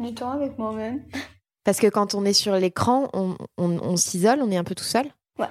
du 0.00 0.14
temps 0.14 0.32
avec 0.32 0.58
moi-même. 0.58 1.04
Parce 1.64 1.78
que 1.78 1.86
quand 1.86 2.16
on 2.16 2.24
est 2.24 2.32
sur 2.32 2.56
l'écran, 2.56 3.08
on, 3.12 3.36
on, 3.56 3.78
on 3.78 3.96
s'isole, 3.96 4.40
on 4.42 4.50
est 4.50 4.56
un 4.56 4.64
peu 4.64 4.74
tout 4.74 4.82
seul? 4.82 5.06
Ouais. 5.38 5.46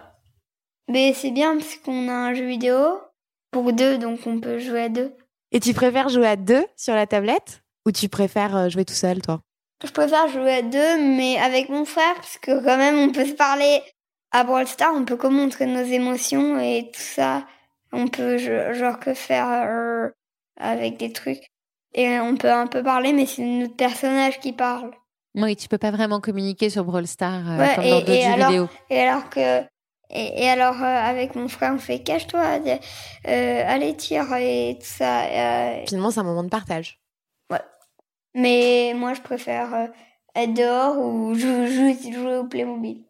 Mais 0.90 1.14
c'est 1.14 1.32
bien 1.32 1.56
parce 1.58 1.76
qu'on 1.78 2.10
a 2.10 2.14
un 2.14 2.34
jeu 2.34 2.48
vidéo 2.48 2.98
pour 3.52 3.74
deux, 3.74 3.98
donc 3.98 4.20
on 4.26 4.40
peut 4.40 4.60
jouer 4.60 4.84
à 4.84 4.90
deux. 4.90 5.14
Et 5.52 5.60
tu 5.60 5.74
préfères 5.74 6.10
jouer 6.10 6.28
à 6.28 6.36
deux 6.36 6.66
sur 6.76 6.94
la 6.94 7.08
tablette 7.08 7.64
ou 7.86 7.92
tu 7.92 8.10
préfères 8.10 8.56
euh, 8.56 8.70
jouer 8.70 8.86
tout 8.86 8.94
seul, 8.94 9.22
toi? 9.22 9.42
Je 9.84 9.92
préfère 9.92 10.28
jouer 10.28 10.56
à 10.56 10.62
deux, 10.62 11.16
mais 11.16 11.38
avec 11.38 11.70
mon 11.70 11.86
frère, 11.86 12.16
parce 12.16 12.38
que 12.40 12.64
quand 12.64 12.78
même 12.78 12.98
on 12.98 13.12
peut 13.12 13.26
se 13.26 13.34
parler. 13.34 13.82
À 14.32 14.44
Brawl 14.44 14.68
Stars, 14.68 14.94
on 14.94 15.06
peut 15.06 15.16
que 15.16 15.28
montrer 15.28 15.68
nos 15.68 15.84
émotions 15.84 16.60
et 16.60 16.92
tout 16.94 17.00
ça. 17.00 17.46
On 17.94 18.10
peut 18.10 18.38
genre 18.38 19.00
que 19.00 19.14
faire 19.14 19.48
euh, 19.50 20.10
avec 20.60 20.98
des 20.98 21.14
trucs. 21.14 21.50
Et 21.94 22.20
on 22.20 22.36
peut 22.36 22.52
un 22.52 22.68
peu 22.68 22.84
parler, 22.84 23.14
mais 23.14 23.26
c'est 23.26 23.44
notre 23.44 23.76
personnage 23.76 24.40
qui 24.40 24.52
parle. 24.52 24.92
Oui, 25.36 25.56
tu 25.56 25.70
peux 25.70 25.78
pas 25.78 25.92
vraiment 25.92 26.20
communiquer 26.20 26.70
sur 26.70 26.84
Brawl 26.84 27.08
Stars 27.08 27.48
euh, 27.48 27.58
Ouais, 27.58 27.76
comme 27.76 27.84
et, 27.86 27.90
dans 27.90 28.00
d'autres 28.00 28.12
et 28.12 28.22
jeux 28.22 28.32
alors, 28.32 28.50
vidéo. 28.50 28.70
Et 28.90 29.00
alors 29.00 29.30
que. 29.30 29.62
Et, 30.10 30.44
et 30.44 30.50
alors, 30.50 30.76
euh, 30.82 30.86
avec 30.86 31.36
mon 31.36 31.48
frère, 31.50 31.74
on 31.74 31.80
fait 31.80 32.00
cache-toi, 32.00 32.60
euh, 33.28 33.64
allez, 33.68 33.96
tire 33.98 34.34
et 34.36 34.78
tout 34.80 34.86
ça. 34.88 35.24
euh, 35.24 35.86
Finalement, 35.88 36.12
c'est 36.12 36.20
un 36.22 36.24
moment 36.24 36.44
de 36.44 36.50
partage. 36.50 37.00
mais 38.34 38.94
moi, 38.96 39.14
je 39.16 39.22
préfère 39.22 39.74
euh, 39.74 39.88
être 40.36 40.54
dehors 40.54 40.98
ou 41.00 41.34
jou- 41.34 41.66
jou- 41.68 42.14
jouer 42.14 42.38
au 42.38 42.44
Playmobil. 42.46 43.04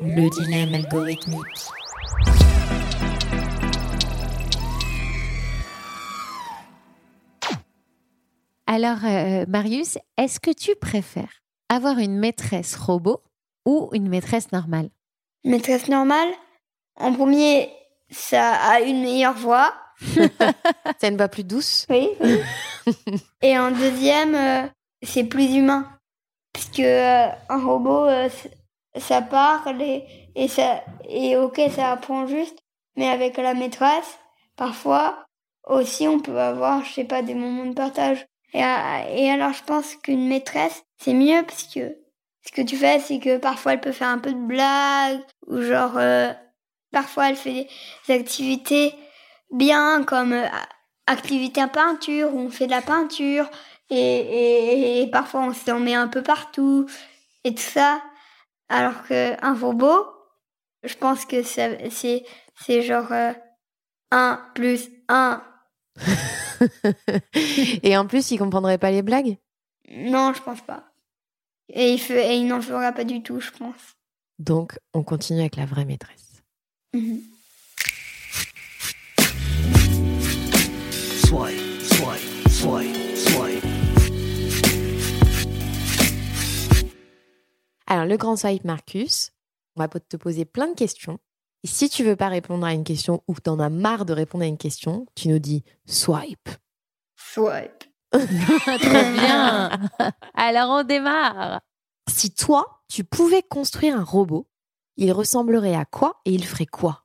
Le 0.00 0.28
dilemme 0.30 0.74
algorithmique. 0.74 1.44
Alors, 8.66 9.04
euh, 9.04 9.44
Marius, 9.48 9.98
est-ce 10.16 10.40
que 10.40 10.50
tu 10.52 10.74
préfères 10.76 11.42
avoir 11.68 11.98
une 11.98 12.18
maîtresse 12.18 12.76
robot 12.76 13.22
ou 13.64 13.90
une 13.92 14.08
maîtresse 14.08 14.52
normale? 14.52 14.90
Maîtresse 15.44 15.88
normale, 15.88 16.28
en 16.96 17.12
premier, 17.12 17.70
ça 18.10 18.54
a 18.54 18.80
une 18.80 19.02
meilleure 19.02 19.36
voix. 19.36 19.74
C'est 20.98 21.08
une 21.08 21.16
voix 21.16 21.28
plus 21.28 21.44
douce? 21.44 21.86
Oui. 21.90 22.08
et 23.42 23.58
en 23.58 23.70
deuxième, 23.70 24.34
euh, 24.34 24.66
c'est 25.02 25.24
plus 25.24 25.54
humain. 25.56 25.88
Parce 26.52 26.66
que 26.70 26.82
euh, 26.82 27.28
un 27.48 27.64
robot, 27.64 28.06
euh, 28.06 28.28
ça 28.96 29.22
parle 29.22 29.82
et, 29.82 30.04
et 30.34 30.48
ça 30.48 30.82
et 31.08 31.36
ok, 31.36 31.60
ça 31.74 31.92
apprend 31.92 32.26
juste. 32.26 32.58
Mais 32.96 33.08
avec 33.08 33.36
la 33.36 33.54
maîtresse, 33.54 34.18
parfois 34.56 35.26
aussi, 35.66 36.08
on 36.08 36.20
peut 36.20 36.38
avoir, 36.38 36.84
je 36.84 36.92
sais 36.92 37.04
pas, 37.04 37.22
des 37.22 37.34
moments 37.34 37.66
de 37.66 37.74
partage. 37.74 38.26
Et, 38.54 38.62
euh, 38.62 39.14
et 39.14 39.30
alors, 39.30 39.52
je 39.52 39.62
pense 39.64 39.96
qu'une 39.96 40.26
maîtresse, 40.26 40.84
c'est 40.98 41.14
mieux 41.14 41.42
parce 41.46 41.64
que 41.64 41.96
ce 42.48 42.52
que 42.52 42.62
tu 42.62 42.76
fais, 42.76 42.98
c'est 42.98 43.18
que 43.18 43.36
parfois 43.36 43.74
elle 43.74 43.80
peut 43.80 43.92
faire 43.92 44.08
un 44.08 44.18
peu 44.18 44.32
de 44.32 44.46
blagues 44.46 45.20
ou 45.46 45.60
genre 45.60 45.98
euh, 45.98 46.32
parfois 46.90 47.28
elle 47.28 47.36
fait 47.36 47.68
des, 48.06 48.14
activités 48.14 48.94
bien 49.50 50.02
comme 50.04 50.32
euh, 50.32 50.46
activité 51.06 51.62
en 51.62 51.68
peinture 51.68 52.34
où 52.34 52.38
on 52.38 52.50
fait 52.50 52.66
de 52.66 52.70
la 52.70 52.80
peinture 52.80 53.50
et, 53.90 55.08
parfois 55.12 55.42
on 55.42 55.52
s'en 55.52 55.80
met 55.80 55.94
un 55.94 56.08
peu 56.08 56.22
partout 56.22 56.86
et 57.44 57.54
tout 57.54 57.62
ça. 57.62 58.02
Alors 58.70 59.02
que 59.06 59.34
un 59.44 59.54
robot, 59.54 60.06
je 60.84 60.94
pense 60.94 61.26
que 61.26 61.42
c'est 61.42 62.82
genre 62.82 63.12
euh, 63.12 63.32
1 64.10 64.42
plus 64.54 64.88
1. 65.08 65.42
Et 67.82 67.96
en 67.96 68.06
plus, 68.06 68.30
il 68.30 68.38
comprendrait 68.38 68.78
pas 68.78 68.90
les 68.90 69.02
blagues? 69.02 69.36
Non, 69.90 70.32
je 70.34 70.42
pense 70.42 70.60
pas. 70.60 70.84
Et 71.70 71.92
il, 71.92 71.98
fait, 71.98 72.34
et 72.34 72.38
il 72.38 72.46
n'en 72.46 72.62
fera 72.62 72.92
pas 72.92 73.04
du 73.04 73.22
tout, 73.22 73.40
je 73.40 73.50
pense. 73.50 73.96
Donc, 74.38 74.78
on 74.94 75.02
continue 75.02 75.40
avec 75.40 75.56
la 75.56 75.66
vraie 75.66 75.84
maîtresse. 75.84 76.42
Mhm. 76.94 77.22
Swipe, 81.26 81.82
swipe, 81.82 82.48
swipe, 82.48 83.16
swipe. 83.16 83.64
Alors, 87.86 88.06
le 88.06 88.16
grand 88.16 88.36
swipe 88.36 88.64
Marcus, 88.64 89.30
on 89.76 89.80
va 89.80 89.88
te 89.88 90.16
poser 90.16 90.44
plein 90.44 90.68
de 90.68 90.74
questions. 90.74 91.18
Si 91.64 91.88
tu 91.88 92.04
veux 92.04 92.16
pas 92.16 92.28
répondre 92.28 92.64
à 92.64 92.72
une 92.72 92.84
question 92.84 93.22
ou 93.26 93.34
que 93.34 93.40
t'en 93.40 93.58
as 93.58 93.68
marre 93.68 94.04
de 94.04 94.12
répondre 94.12 94.44
à 94.44 94.46
une 94.46 94.58
question, 94.58 95.06
tu 95.14 95.28
nous 95.28 95.40
dis 95.40 95.64
swipe. 95.86 96.48
Swipe. 97.16 97.84
Très 98.12 99.12
bien. 99.12 99.70
Alors, 100.34 100.70
on 100.70 100.82
démarre. 100.84 101.60
Si 102.08 102.32
toi, 102.32 102.82
tu 102.88 103.04
pouvais 103.04 103.42
construire 103.42 103.98
un 103.98 104.04
robot, 104.04 104.48
il 104.96 105.12
ressemblerait 105.12 105.74
à 105.74 105.84
quoi 105.84 106.20
et 106.24 106.32
il 106.32 106.44
ferait 106.44 106.66
quoi? 106.66 107.04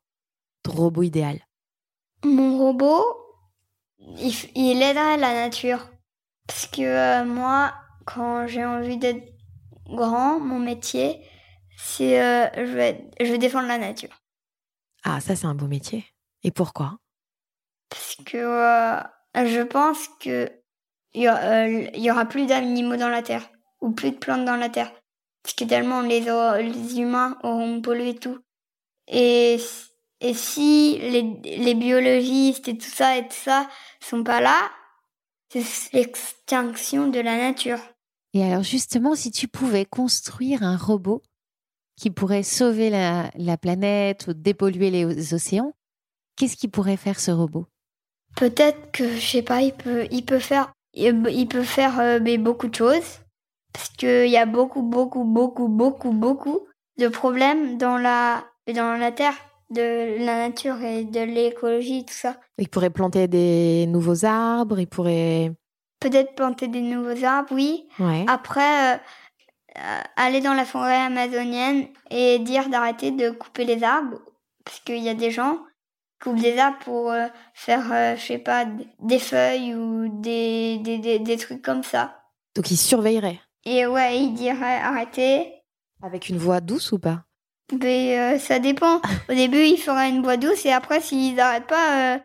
Ton 0.63 0.71
robot 0.71 1.03
idéal. 1.03 1.39
Mon 2.23 2.57
robot, 2.57 3.03
il, 3.99 4.81
aiderait 4.81 5.17
la 5.17 5.33
nature. 5.33 5.89
Parce 6.47 6.67
que 6.67 6.81
euh, 6.81 7.25
moi, 7.25 7.73
quand 8.05 8.47
j'ai 8.47 8.63
envie 8.63 8.97
d'être 8.97 9.33
grand, 9.87 10.39
mon 10.39 10.59
métier, 10.59 11.25
c'est 11.77 12.21
euh, 12.21 12.47
je, 12.55 12.71
vais, 12.71 13.09
je 13.19 13.25
vais 13.25 13.37
défendre 13.37 13.67
la 13.67 13.77
nature. 13.77 14.22
Ah, 15.03 15.19
ça, 15.21 15.35
c'est 15.35 15.45
un 15.45 15.55
beau 15.55 15.67
métier. 15.67 16.05
Et 16.43 16.51
pourquoi? 16.51 16.97
Parce 17.89 18.15
que 18.25 18.37
euh, 18.37 18.99
je 19.35 19.61
pense 19.61 20.07
que 20.19 20.51
il 21.13 21.23
y, 21.23 21.27
a- 21.27 21.65
euh, 21.65 21.87
il 21.93 22.01
y 22.03 22.09
aura 22.09 22.25
plus 22.25 22.47
d'animaux 22.47 22.95
dans 22.95 23.09
la 23.09 23.21
terre 23.21 23.49
ou 23.81 23.91
plus 23.91 24.11
de 24.11 24.17
plantes 24.17 24.45
dans 24.45 24.55
la 24.55 24.69
terre. 24.69 24.91
Parce 25.43 25.53
que 25.55 25.65
tellement 25.65 26.01
les 26.01 26.25
humains 26.99 27.37
auront 27.43 27.81
pollué 27.81 28.15
tout. 28.15 28.39
Et, 29.07 29.57
et 30.21 30.33
si 30.33 30.97
les, 30.99 31.39
les 31.43 31.75
biologistes 31.75 32.67
et 32.67 32.77
tout 32.77 32.89
ça 32.89 33.17
et 33.17 33.27
tout 33.27 33.35
ça 33.35 33.67
sont 34.01 34.23
pas 34.23 34.41
là, 34.41 34.57
c'est 35.49 35.93
l'extinction 35.93 37.07
de 37.07 37.19
la 37.19 37.37
nature. 37.37 37.79
Et 38.33 38.43
alors, 38.43 38.63
justement, 38.63 39.15
si 39.15 39.29
tu 39.31 39.47
pouvais 39.47 39.85
construire 39.85 40.63
un 40.63 40.77
robot 40.77 41.21
qui 41.95 42.09
pourrait 42.09 42.43
sauver 42.43 42.89
la, 42.89 43.29
la 43.35 43.57
planète 43.57 44.27
ou 44.27 44.33
dépolluer 44.33 44.89
les 44.89 45.33
océans, 45.33 45.73
qu'est-ce 46.35 46.57
qu'il 46.57 46.71
pourrait 46.71 46.97
faire 46.97 47.19
ce 47.19 47.31
robot? 47.31 47.67
Peut-être 48.35 48.91
que 48.91 49.15
je 49.15 49.25
sais 49.25 49.41
pas, 49.43 49.61
il 49.61 49.73
peut, 49.73 50.07
il 50.11 50.25
peut 50.25 50.39
faire, 50.39 50.73
il, 50.93 51.47
peut 51.47 51.63
faire 51.63 51.99
euh, 51.99 52.19
mais 52.21 52.37
beaucoup 52.37 52.67
de 52.67 52.75
choses 52.75 53.19
parce 53.71 53.89
que 53.89 54.25
il 54.25 54.31
y 54.31 54.37
a 54.37 54.45
beaucoup, 54.45 54.81
beaucoup, 54.81 55.23
beaucoup, 55.23 55.67
beaucoup, 55.67 56.11
beaucoup 56.11 56.67
de 56.99 57.07
problèmes 57.07 57.77
dans 57.77 57.97
la, 57.97 58.43
dans 58.73 58.97
la 58.97 59.11
terre, 59.11 59.35
de 59.71 60.23
la 60.23 60.47
nature 60.47 60.81
et 60.81 61.03
de 61.03 61.21
l'écologie, 61.21 62.05
tout 62.05 62.13
ça. 62.13 62.37
Il 62.57 62.69
pourrait 62.69 62.91
planter 62.91 63.27
des 63.27 63.87
nouveaux 63.87 64.25
arbres, 64.25 64.79
il 64.79 64.87
pourrait... 64.87 65.51
peut-être 65.99 66.35
planter 66.35 66.67
des 66.67 66.81
nouveaux 66.81 67.23
arbres, 67.23 67.49
oui. 67.51 67.87
Ouais. 67.99 68.25
Après, 68.27 68.95
euh, 68.95 68.97
aller 70.15 70.41
dans 70.41 70.53
la 70.53 70.65
forêt 70.65 70.95
amazonienne 71.01 71.87
et 72.09 72.39
dire 72.39 72.69
d'arrêter 72.69 73.11
de 73.11 73.29
couper 73.31 73.65
les 73.65 73.83
arbres, 73.83 74.19
parce 74.65 74.79
qu'il 74.81 74.99
y 75.03 75.09
a 75.09 75.13
des 75.13 75.31
gens 75.31 75.55
qui 76.21 76.29
coupent 76.29 76.39
des 76.41 76.57
arbres 76.59 76.79
pour 76.79 77.11
euh, 77.11 77.27
faire, 77.53 77.91
euh, 77.91 78.15
je 78.15 78.21
sais 78.21 78.37
pas, 78.37 78.65
des 78.99 79.19
feuilles 79.19 79.75
ou 79.75 80.09
des, 80.21 80.77
des, 80.79 80.97
des, 80.99 81.19
des 81.19 81.37
trucs 81.37 81.61
comme 81.61 81.83
ça. 81.83 82.21
Donc 82.55 82.69
il 82.71 82.77
surveillerait. 82.77 83.39
Et 83.65 83.85
ouais, 83.87 84.19
ils 84.19 84.33
diraient 84.33 84.79
arrêtez. 84.81 85.53
Avec 86.01 86.29
une 86.29 86.37
voix 86.37 86.59
douce 86.61 86.91
ou 86.91 86.99
pas? 86.99 87.23
Mais 87.81 88.19
euh, 88.19 88.37
ça 88.39 88.59
dépend. 88.59 88.97
Au 89.29 89.33
début, 89.33 89.63
ils 89.63 89.77
feraient 89.77 90.09
une 90.09 90.21
voix 90.21 90.37
douce 90.37 90.65
et 90.65 90.71
après, 90.71 91.01
s'ils 91.01 91.35
n'arrêtent 91.35 91.67
pas, 91.67 92.15
euh, 92.15 92.19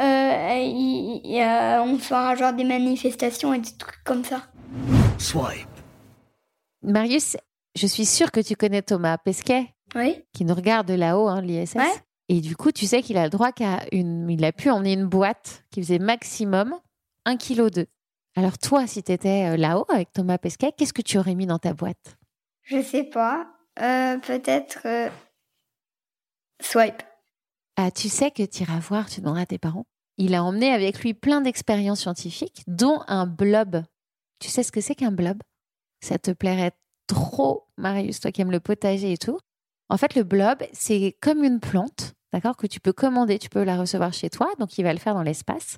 euh, 0.00 0.56
il- 0.58 1.20
il- 1.24 1.40
euh, 1.40 1.82
on 1.82 1.98
fera 1.98 2.34
genre 2.36 2.52
des 2.52 2.64
manifestations 2.64 3.54
et 3.54 3.58
des 3.60 3.76
trucs 3.78 4.02
comme 4.04 4.24
ça. 4.24 4.42
Swipe. 5.18 5.68
Marius, 6.82 7.36
je 7.76 7.86
suis 7.86 8.06
sûre 8.06 8.30
que 8.32 8.40
tu 8.40 8.56
connais 8.56 8.82
Thomas 8.82 9.18
Pesquet, 9.18 9.74
Oui. 9.94 10.22
qui 10.32 10.44
nous 10.44 10.54
regarde 10.54 10.88
de 10.88 10.94
là-haut, 10.94 11.28
hein, 11.28 11.40
l'ISS. 11.40 11.74
Ouais. 11.74 11.90
Et 12.28 12.40
du 12.40 12.56
coup, 12.56 12.72
tu 12.72 12.86
sais 12.86 13.02
qu'il 13.02 13.16
a 13.18 13.24
le 13.24 13.30
droit 13.30 13.52
qu'à 13.52 13.80
une. 13.92 14.28
Il 14.30 14.44
a 14.44 14.52
pu 14.52 14.70
emmener 14.70 14.94
une 14.94 15.06
boîte 15.06 15.64
qui 15.70 15.82
faisait 15.82 15.98
maximum 15.98 16.74
1,2 17.26 17.38
kg. 17.70 17.86
Alors, 18.36 18.56
toi, 18.58 18.86
si 18.86 19.02
tu 19.02 19.12
étais 19.12 19.56
là-haut 19.56 19.84
avec 19.90 20.12
Thomas 20.12 20.38
Pesquet, 20.38 20.72
qu'est-ce 20.76 20.92
que 20.94 21.02
tu 21.02 21.18
aurais 21.18 21.34
mis 21.34 21.46
dans 21.46 21.58
ta 21.58 21.74
boîte? 21.74 22.16
Je 22.62 22.80
sais 22.80 23.04
pas. 23.04 23.46
Euh, 23.80 24.18
Peut-être 24.18 24.80
euh, 24.86 25.10
swipe. 26.62 27.02
Ah, 27.76 27.90
tu 27.90 28.08
sais 28.08 28.30
que 28.30 28.42
tu 28.44 28.62
iras 28.62 28.78
voir, 28.78 29.08
tu 29.10 29.20
demanderas 29.20 29.42
à 29.42 29.46
tes 29.46 29.58
parents. 29.58 29.86
Il 30.18 30.34
a 30.34 30.44
emmené 30.44 30.70
avec 30.70 31.00
lui 31.00 31.14
plein 31.14 31.40
d'expériences 31.40 32.00
scientifiques, 32.00 32.62
dont 32.66 33.00
un 33.08 33.26
blob. 33.26 33.82
Tu 34.38 34.48
sais 34.48 34.62
ce 34.62 34.72
que 34.72 34.80
c'est 34.80 34.94
qu'un 34.94 35.10
blob? 35.12 35.38
Ça 36.02 36.18
te 36.18 36.30
plairait 36.32 36.72
trop, 37.06 37.68
Marius, 37.76 38.20
toi 38.20 38.32
qui 38.32 38.42
aimes 38.42 38.50
le 38.50 38.60
potager 38.60 39.12
et 39.12 39.18
tout. 39.18 39.38
En 39.88 39.96
fait, 39.96 40.14
le 40.14 40.24
blob, 40.24 40.62
c'est 40.72 41.16
comme 41.20 41.44
une 41.44 41.60
plante, 41.60 42.14
d'accord, 42.32 42.56
que 42.56 42.66
tu 42.66 42.80
peux 42.80 42.92
commander, 42.92 43.38
tu 43.38 43.48
peux 43.48 43.62
la 43.62 43.76
recevoir 43.76 44.12
chez 44.12 44.30
toi, 44.30 44.50
donc 44.58 44.78
il 44.78 44.82
va 44.82 44.92
le 44.92 44.98
faire 44.98 45.14
dans 45.14 45.22
l'espace. 45.22 45.76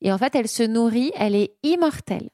Et 0.00 0.12
en 0.12 0.18
fait, 0.18 0.34
elle 0.34 0.48
se 0.48 0.62
nourrit, 0.62 1.12
elle 1.14 1.34
est 1.34 1.56
immortelle. 1.62 2.30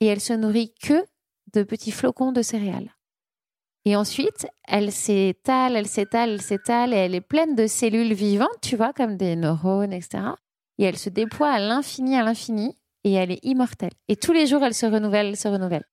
Et 0.00 0.06
elle 0.06 0.20
se 0.20 0.32
nourrit 0.32 0.74
que 0.82 1.04
de 1.52 1.62
petits 1.62 1.92
flocons 1.92 2.32
de 2.32 2.42
céréales. 2.42 2.94
Et 3.84 3.96
ensuite, 3.96 4.46
elle 4.68 4.92
s'étale, 4.92 5.76
elle 5.76 5.88
s'étale, 5.88 6.30
elle 6.30 6.42
s'étale, 6.42 6.92
et 6.92 6.96
elle 6.96 7.14
est 7.14 7.20
pleine 7.20 7.54
de 7.54 7.66
cellules 7.66 8.12
vivantes, 8.12 8.60
tu 8.60 8.76
vois, 8.76 8.92
comme 8.92 9.16
des 9.16 9.36
neurones, 9.36 9.92
etc. 9.92 10.24
Et 10.78 10.84
elle 10.84 10.98
se 10.98 11.08
déploie 11.08 11.50
à 11.50 11.58
l'infini, 11.58 12.16
à 12.16 12.22
l'infini, 12.22 12.76
et 13.04 13.12
elle 13.12 13.30
est 13.30 13.44
immortelle. 13.44 13.92
Et 14.08 14.16
tous 14.16 14.32
les 14.32 14.46
jours, 14.46 14.62
elle 14.62 14.74
se 14.74 14.86
renouvelle, 14.86 15.28
elle 15.28 15.36
se 15.36 15.48
renouvelle. 15.48 15.84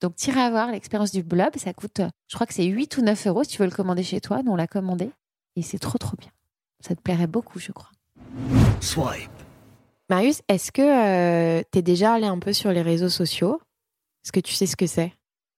Donc, 0.00 0.14
t'iras 0.16 0.50
voir 0.50 0.70
l'expérience 0.70 1.12
du 1.12 1.22
blob, 1.22 1.56
ça 1.56 1.72
coûte, 1.72 2.00
je 2.28 2.34
crois 2.34 2.46
que 2.46 2.54
c'est 2.54 2.64
8 2.64 2.98
ou 2.98 3.02
9 3.02 3.26
euros 3.26 3.44
si 3.44 3.50
tu 3.50 3.58
veux 3.58 3.68
le 3.68 3.74
commander 3.74 4.02
chez 4.02 4.20
toi. 4.20 4.42
Nous, 4.42 4.52
on 4.52 4.56
l'a 4.56 4.68
commandé, 4.68 5.10
et 5.56 5.62
c'est 5.62 5.78
trop, 5.78 5.98
trop 5.98 6.16
bien. 6.16 6.30
Ça 6.80 6.94
te 6.94 7.00
plairait 7.00 7.26
beaucoup, 7.26 7.58
je 7.58 7.72
crois. 7.72 7.90
Swipe. 8.80 9.30
Marius, 10.08 10.42
est-ce 10.48 10.72
que 10.72 10.82
euh, 10.82 11.62
t'es 11.70 11.82
déjà 11.82 12.14
allé 12.14 12.26
un 12.26 12.38
peu 12.38 12.52
sur 12.52 12.72
les 12.72 12.82
réseaux 12.82 13.08
sociaux? 13.08 13.60
Est-ce 14.24 14.32
que 14.32 14.40
tu 14.40 14.54
sais 14.54 14.66
ce 14.66 14.76
que 14.76 14.86
c'est? 14.86 15.12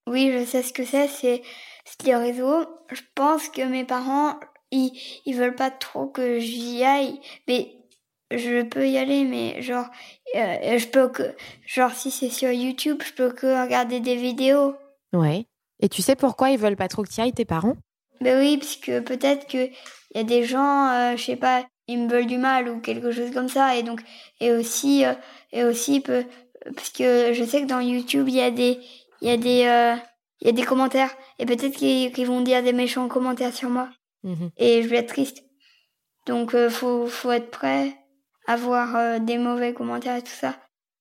Oui, 0.09 0.33
je 0.33 0.45
sais 0.45 0.63
ce 0.63 0.73
que 0.73 0.85
c'est. 0.85 1.09
C'est 1.09 1.43
c'est 1.85 2.07
les 2.07 2.17
réseaux. 2.17 2.65
Je 2.91 3.01
pense 3.15 3.49
que 3.49 3.63
mes 3.63 3.85
parents, 3.85 4.39
ils, 4.71 4.93
ils 5.27 5.35
veulent 5.35 5.55
pas 5.55 5.71
trop 5.71 6.07
que 6.07 6.39
j'y 6.39 6.83
aille. 6.85 7.21
Mais 7.49 7.75
je 8.31 8.63
peux 8.63 8.89
y 8.89 8.99
aller, 8.99 9.25
mais 9.25 9.61
genre, 9.63 9.87
euh, 10.37 10.79
je 10.79 10.87
peux 10.87 11.09
que, 11.09 11.35
genre, 11.67 11.93
si 11.93 12.11
c'est 12.11 12.31
sur 12.31 12.51
YouTube, 12.51 13.03
je 13.07 13.13
peux 13.13 13.31
que 13.33 13.63
regarder 13.63 14.01
des 14.01 14.17
vidéos. 14.17 14.75
Ouais. 15.13 15.47
Et 15.81 15.89
tu 15.89 16.03
sais 16.03 16.17
pourquoi 16.17 16.51
ils 16.51 16.59
veulent 16.59 16.77
pas 16.77 16.89
trop 16.89 17.03
que 17.03 17.11
tu 17.11 17.21
ailles, 17.21 17.33
tes 17.33 17.45
parents? 17.45 17.77
Ben 18.21 18.39
oui, 18.39 18.59
parce 18.59 18.77
que 18.77 19.01
peut-être 19.01 19.47
que 19.47 19.67
il 19.67 20.17
y 20.17 20.21
a 20.21 20.25
des 20.25 20.45
gens, 20.45 20.89
euh, 20.91 21.17
je 21.17 21.23
sais 21.25 21.37
pas, 21.37 21.65
ils 21.89 21.99
me 21.99 22.09
veulent 22.09 22.27
du 22.27 22.37
mal 22.39 22.69
ou 22.69 22.81
quelque 22.81 23.11
chose 23.13 23.31
comme 23.33 23.49
ça, 23.49 23.77
et 23.77 23.83
donc 23.83 24.01
et 24.41 24.53
aussi 24.53 25.05
euh, 25.05 25.15
et 25.53 25.65
aussi 25.65 26.01
parce 26.01 26.91
que 26.91 27.33
je 27.33 27.45
sais 27.45 27.63
que 27.63 27.67
dans 27.67 27.81
YouTube 27.81 28.29
il 28.29 28.35
y 28.35 28.41
a 28.43 28.51
des 28.51 28.79
il 29.23 29.29
y 29.29 29.31
a 29.31 29.37
des 29.39 29.65
euh, 29.65 29.97
il 30.41 30.47
y 30.47 30.51
a 30.51 30.53
des 30.53 30.63
commentaires 30.65 31.11
et 31.39 31.47
peut-être 31.47 31.75
qu'ils 31.77 32.13
qu'ils 32.13 32.27
vont 32.27 32.43
dire 32.43 32.63
des 32.63 32.73
méchants 32.75 33.09
commentaires 33.09 33.55
sur 33.55 33.71
moi 33.71 33.89
Mhm. 34.23 34.51
et 34.59 34.83
je 34.83 34.89
vais 34.89 34.99
être 34.99 35.09
triste. 35.09 35.43
Donc 36.27 36.55
euh, 36.55 36.69
faut 36.69 37.07
faut 37.07 37.33
être 37.33 37.51
prêt 37.51 37.97
à 38.51 38.57
voir 38.57 38.97
euh, 38.97 39.19
des 39.21 39.39
mauvais 39.39 39.73
commentaires 39.73 40.17
et 40.17 40.23
tout 40.23 40.33
ça. 40.33 40.57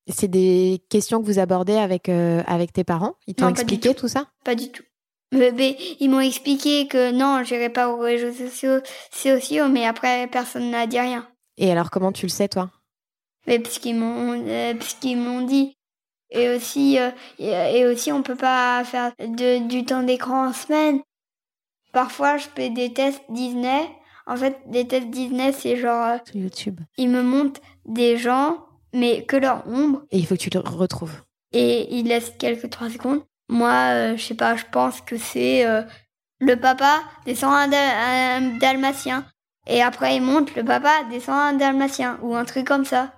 C'est 0.08 0.28
des 0.28 0.84
questions 0.90 1.20
que 1.20 1.26
vous 1.26 1.40
abordez 1.40 1.78
avec, 1.78 2.08
euh, 2.08 2.44
avec 2.46 2.74
tes 2.74 2.84
parents? 2.84 3.16
Ils 3.26 3.34
t'ont 3.34 3.50
expliqué 3.50 3.96
tout. 3.96 4.02
tout 4.02 4.08
ça? 4.08 4.28
Pas 4.44 4.54
du 4.54 4.70
tout. 4.72 4.84
Mais, 5.32 5.76
ils 6.00 6.10
m'ont 6.10 6.20
expliqué 6.20 6.88
que 6.88 7.12
non, 7.12 7.44
j'irai 7.44 7.70
pas 7.70 7.90
aux 7.90 7.98
réseaux 7.98 8.50
sociaux, 9.12 9.68
mais 9.68 9.86
après 9.86 10.28
personne 10.28 10.70
n'a 10.70 10.86
dit 10.86 11.00
rien. 11.00 11.28
Et 11.58 11.72
alors, 11.72 11.90
comment 11.90 12.12
tu 12.12 12.28
le 12.28 12.32
sais, 12.32 12.48
toi? 12.48 12.70
Mais 13.48 13.60
parce 13.60 13.80
qu'ils 13.80 13.96
m'ont, 13.96 14.34
euh, 14.48 14.74
m'ont 15.16 15.42
dit. 15.42 15.76
Et 16.32 16.50
aussi, 16.50 17.00
euh, 17.00 17.10
et, 17.40 17.80
et 17.80 17.86
aussi, 17.88 18.12
on 18.12 18.22
peut 18.22 18.36
pas 18.36 18.84
faire 18.84 19.12
de, 19.20 19.68
du 19.68 19.86
temps 19.86 20.04
d'écran 20.04 20.50
en 20.50 20.54
semaine. 20.54 21.02
Parfois, 21.94 22.38
je 22.38 22.46
fais 22.56 22.70
des 22.70 22.94
tests 22.94 23.24
Disney. 23.30 23.90
En 24.30 24.38
fait, 24.38 24.58
des 24.68 24.88
tests 24.88 25.10
Disney, 25.10 25.52
c'est 25.52 25.76
genre, 25.76 26.06
euh, 26.06 26.18
Sur 26.26 26.36
YouTube. 26.38 26.80
ils 26.98 27.10
me 27.10 27.22
montrent 27.24 27.60
des 27.86 28.18
gens, 28.18 28.60
mais 28.94 29.24
que 29.26 29.36
leur 29.36 29.68
ombre, 29.68 30.04
Et 30.12 30.18
il 30.20 30.26
faut 30.26 30.36
que 30.36 30.40
tu 30.42 30.50
le 30.52 30.60
retrouves. 30.60 31.22
et 31.52 31.94
ils 31.98 32.06
laissent 32.08 32.32
quelques 32.38 32.70
trois 32.70 32.90
secondes. 32.90 33.22
Moi, 33.50 33.72
euh, 33.72 34.18
je 34.18 34.24
sais 34.24 34.36
pas, 34.36 34.56
je 34.56 34.66
pense 34.72 35.02
que 35.02 35.18
c'est 35.18 35.66
euh, 35.66 35.82
le 36.40 36.56
papa 36.56 37.02
descend 37.26 37.52
un, 37.54 37.68
da- 37.68 38.36
un 38.38 38.58
dalmatien. 38.60 39.26
Et 39.68 39.82
après, 39.82 40.16
il 40.16 40.22
montre 40.22 40.54
le 40.56 40.64
papa 40.64 40.92
descend 41.10 41.36
un 41.36 41.54
dalmatien, 41.54 42.20
ou 42.22 42.36
un 42.36 42.46
truc 42.46 42.68
comme 42.68 42.86
ça. 42.86 43.14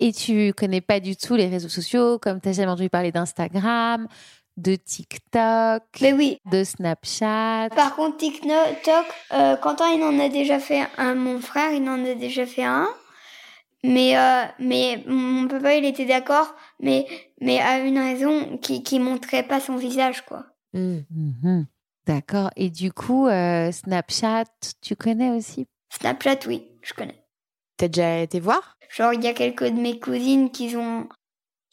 Et 0.00 0.12
tu 0.12 0.52
connais 0.54 0.80
pas 0.80 0.98
du 1.00 1.16
tout 1.16 1.34
les 1.34 1.46
réseaux 1.46 1.68
sociaux, 1.68 2.18
comme 2.18 2.40
tu 2.40 2.52
jamais 2.52 2.66
entendu 2.72 2.88
parler 2.90 3.12
d'Instagram, 3.12 4.08
de 4.56 4.76
TikTok, 4.76 5.82
Mais 6.00 6.12
oui, 6.12 6.38
de 6.50 6.64
Snapchat. 6.64 7.68
Par 7.74 7.96
contre, 7.96 8.18
TikTok, 8.18 9.06
euh, 9.32 9.56
Quentin, 9.56 9.90
il 9.90 10.02
en 10.02 10.18
a 10.18 10.28
déjà 10.28 10.58
fait 10.58 10.86
un. 10.96 11.14
Mon 11.14 11.40
frère, 11.40 11.72
il 11.72 11.88
en 11.88 12.04
a 12.04 12.14
déjà 12.14 12.46
fait 12.46 12.64
un. 12.64 12.88
Mais, 13.82 14.16
euh, 14.16 14.44
mais 14.58 15.02
mon 15.06 15.46
papa, 15.46 15.74
il 15.74 15.84
était 15.84 16.06
d'accord, 16.06 16.54
mais, 16.80 17.06
mais 17.40 17.60
à 17.60 17.80
une 17.80 17.98
raison 17.98 18.56
qui, 18.58 18.82
qui 18.82 18.98
montrait 18.98 19.42
pas 19.42 19.60
son 19.60 19.76
visage, 19.76 20.24
quoi. 20.24 20.46
Hmm. 20.72 21.00
Mhm. 21.10 21.66
D'accord. 22.06 22.50
Et 22.56 22.70
du 22.70 22.92
coup, 22.92 23.26
euh, 23.26 23.72
Snapchat, 23.72 24.44
tu 24.80 24.96
connais 24.96 25.30
aussi? 25.30 25.66
Snapchat, 25.90 26.38
oui, 26.46 26.66
je 26.82 26.94
connais. 26.94 27.24
T'as 27.76 27.88
déjà 27.88 28.18
été 28.20 28.40
voir? 28.40 28.76
Genre, 28.88 29.12
il 29.12 29.22
y 29.22 29.26
a 29.26 29.32
quelques 29.32 29.64
de 29.64 29.80
mes 29.80 29.98
cousines 29.98 30.50
qui 30.50 30.76
ont 30.76 31.08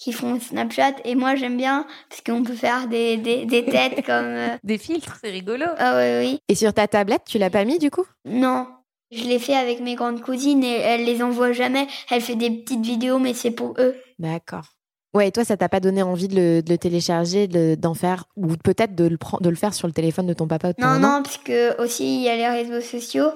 qui 0.02 0.14
font 0.14 0.40
Snapchat. 0.40 0.96
Et 1.06 1.14
moi 1.16 1.36
j'aime 1.36 1.58
bien 1.58 1.86
parce 2.10 2.22
qu'on 2.22 2.44
peut 2.44 2.56
faire 2.56 2.88
des, 2.88 3.18
des, 3.18 3.46
des 3.46 3.64
têtes 3.64 4.04
comme 4.06 4.26
euh, 4.26 4.58
Des 4.64 4.78
filtres, 4.78 5.20
c'est 5.24 5.30
rigolo. 5.30 5.66
ah 5.78 5.96
ouais 5.96 6.20
oui. 6.26 6.40
Et 6.48 6.56
sur 6.56 6.74
ta 6.74 6.88
tablette, 6.88 7.24
tu 7.28 7.38
l'as 7.38 7.50
pas 7.52 7.66
mis, 7.66 7.78
du 7.80 7.92
coup? 7.92 8.06
Non. 8.26 8.68
Je 9.12 9.26
l'ai 9.26 9.40
fait 9.40 9.56
avec 9.56 9.82
mes 9.82 9.96
grandes 9.96 10.22
cousines 10.22 10.64
et 10.64 10.78
elles 10.78 11.04
les 11.06 11.22
envoient 11.22 11.52
jamais. 11.52 11.86
Elle 12.10 12.22
fait 12.22 12.36
des 12.36 12.50
petites 12.50 12.86
vidéos 12.86 13.20
mais 13.20 13.34
c'est 13.34 13.52
pour 13.52 13.76
eux. 13.80 13.96
D'accord. 14.20 14.66
Ouais, 15.14 15.28
et 15.28 15.32
toi, 15.34 15.44
ça 15.44 15.58
t'a 15.58 15.68
pas 15.68 15.82
donné 15.82 16.02
envie 16.02 16.30
de 16.30 16.36
le, 16.36 16.62
de 16.64 16.70
le 16.72 16.78
télécharger, 16.78 17.48
de- 17.50 17.76
d'en 17.76 17.94
faire, 17.94 18.24
ou 18.38 18.56
peut-être 18.56 18.96
de 18.96 19.04
le, 19.04 19.18
prendre- 19.18 19.44
de 19.44 19.50
le 19.50 19.58
faire 19.58 19.74
sur 19.74 19.86
le 19.88 19.92
téléphone 19.94 20.26
de 20.26 20.34
ton 20.34 20.48
papa 20.48 20.70
ou 20.70 20.72
de 20.72 20.78
ton 20.78 20.88
Non, 20.88 20.94
maman 21.00 21.18
non, 21.18 21.24
parce 21.24 21.38
que 21.38 21.80
aussi 21.84 22.16
il 22.16 22.22
y 22.22 22.30
a 22.30 22.38
les 22.38 22.48
réseaux 22.48 22.80
sociaux. 22.80 23.28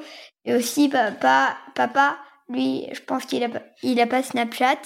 Et 0.45 0.56
aussi 0.56 0.88
papa, 0.88 1.58
papa, 1.75 2.15
lui, 2.47 2.86
je 2.93 3.01
pense 3.01 3.25
qu'il 3.25 3.43
a 3.43 3.49
pas, 3.49 3.62
il 3.84 3.99
a 3.99 4.08
pas 4.08 4.23
Snapchat. 4.23 4.78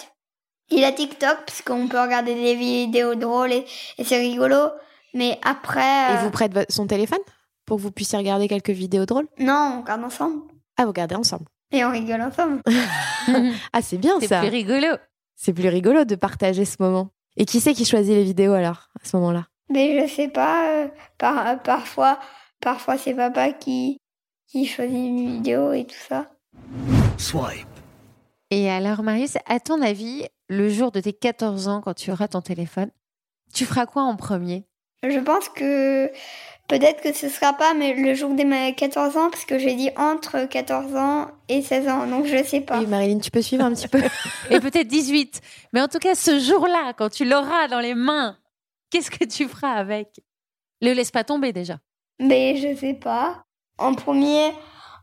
Il 0.71 0.83
a 0.83 0.91
TikTok 0.91 1.37
parce 1.45 1.61
qu'on 1.61 1.87
peut 1.87 1.99
regarder 1.99 2.35
des 2.35 2.55
vidéos 2.55 3.15
drôles 3.15 3.51
et, 3.53 3.65
et 3.97 4.03
c'est 4.03 4.19
rigolo. 4.19 4.69
Mais 5.13 5.39
après, 5.43 6.11
Et 6.11 6.15
euh, 6.17 6.21
vous 6.23 6.29
prête 6.31 6.53
son 6.71 6.85
téléphone 6.87 7.19
pour 7.65 7.77
que 7.77 7.81
vous 7.81 7.91
puissiez 7.91 8.17
regarder 8.17 8.47
quelques 8.47 8.69
vidéos 8.69 9.05
drôles? 9.05 9.27
Non, 9.39 9.75
on 9.77 9.81
regarde 9.81 10.03
ensemble 10.03 10.41
Ah, 10.77 10.83
vous 10.83 10.89
regardez 10.89 11.15
ensemble. 11.15 11.45
et 11.71 11.83
on 11.85 11.91
rigole 11.91 12.21
ensemble. 12.21 12.61
Ah, 13.73 13.81
c'est 13.81 13.97
bien 13.97 14.19
C'est 14.19 14.27
ça. 14.27 14.39
plus 14.39 14.49
rigolo. 14.49 14.87
C'est 15.35 15.53
plus 15.53 15.67
rigolo 15.69 16.03
de 16.05 16.15
partager 16.15 16.65
ce 16.65 16.77
moment. 16.79 17.09
Et 17.37 17.45
qui 17.45 17.59
c'est 17.59 17.73
qui 17.73 17.85
choisit 17.85 18.13
les 18.15 18.23
vidéos 18.23 18.53
alors, 18.53 18.89
à 19.01 19.07
ce 19.07 19.15
moment-là? 19.17 19.47
Mais 19.69 20.01
je 20.07 20.13
sais 20.13 20.27
pas, 20.29 20.67
euh, 20.69 20.87
par, 21.17 21.61
parfois, 21.61 22.19
parfois 22.59 22.97
c'est 22.97 23.13
papa 23.13 23.51
qui 23.53 23.97
qui 24.47 24.65
choisit 24.65 24.95
une 24.97 25.27
vidéo 25.33 25.73
et 25.73 25.85
tout 25.85 25.95
ça. 26.07 26.25
Swipe. 27.17 27.67
Et 28.51 28.69
alors, 28.69 29.03
Marius, 29.03 29.37
à 29.47 29.59
ton 29.59 29.79
avis, 29.81 30.25
le 30.49 30.69
jour 30.69 30.91
de 30.91 30.99
tes 30.99 31.13
14 31.13 31.67
ans, 31.67 31.81
quand 31.81 31.93
tu 31.93 32.11
auras 32.11 32.27
ton 32.27 32.41
téléphone, 32.41 32.89
tu 33.53 33.65
feras 33.65 33.85
quoi 33.85 34.03
en 34.03 34.15
premier? 34.15 34.65
Je 35.03 35.19
pense 35.19 35.47
que 35.47 36.11
peut-être 36.67 37.01
que 37.01 37.13
ce 37.13 37.29
sera 37.29 37.53
pas, 37.53 37.73
mais 37.73 37.93
le 37.93 38.13
jour 38.15 38.33
de 38.33 38.43
mes 38.43 38.75
14 38.75 39.15
ans, 39.15 39.29
parce 39.29 39.45
que 39.45 39.57
j'ai 39.57 39.75
dit 39.75 39.91
entre 39.95 40.45
14 40.45 40.95
ans 40.95 41.27
et 41.47 41.61
16 41.61 41.87
ans, 41.87 42.07
donc 42.07 42.25
je 42.25 42.43
sais 42.43 42.61
pas. 42.61 42.79
Oui, 42.79 42.87
Marilyn, 42.87 43.19
tu 43.19 43.31
peux 43.31 43.41
suivre 43.41 43.63
un 43.63 43.73
petit 43.73 43.87
peu. 43.87 44.01
Et 44.49 44.59
peut-être 44.59 44.87
18. 44.87 45.41
Mais 45.71 45.81
en 45.81 45.87
tout 45.87 45.99
cas, 45.99 46.15
ce 46.15 46.39
jour-là, 46.39 46.93
quand 46.97 47.09
tu 47.09 47.23
l'auras 47.25 47.67
dans 47.69 47.79
les 47.79 47.95
mains, 47.95 48.37
qu'est-ce 48.89 49.11
que 49.11 49.23
tu 49.23 49.47
feras 49.47 49.73
avec? 49.73 50.19
Le 50.81 50.93
laisse 50.93 51.11
pas 51.11 51.23
tomber 51.23 51.53
déjà. 51.53 51.79
Mais 52.19 52.57
je 52.57 52.75
sais 52.75 52.93
pas. 52.93 53.43
En 53.77 53.93
premier, 53.93 54.51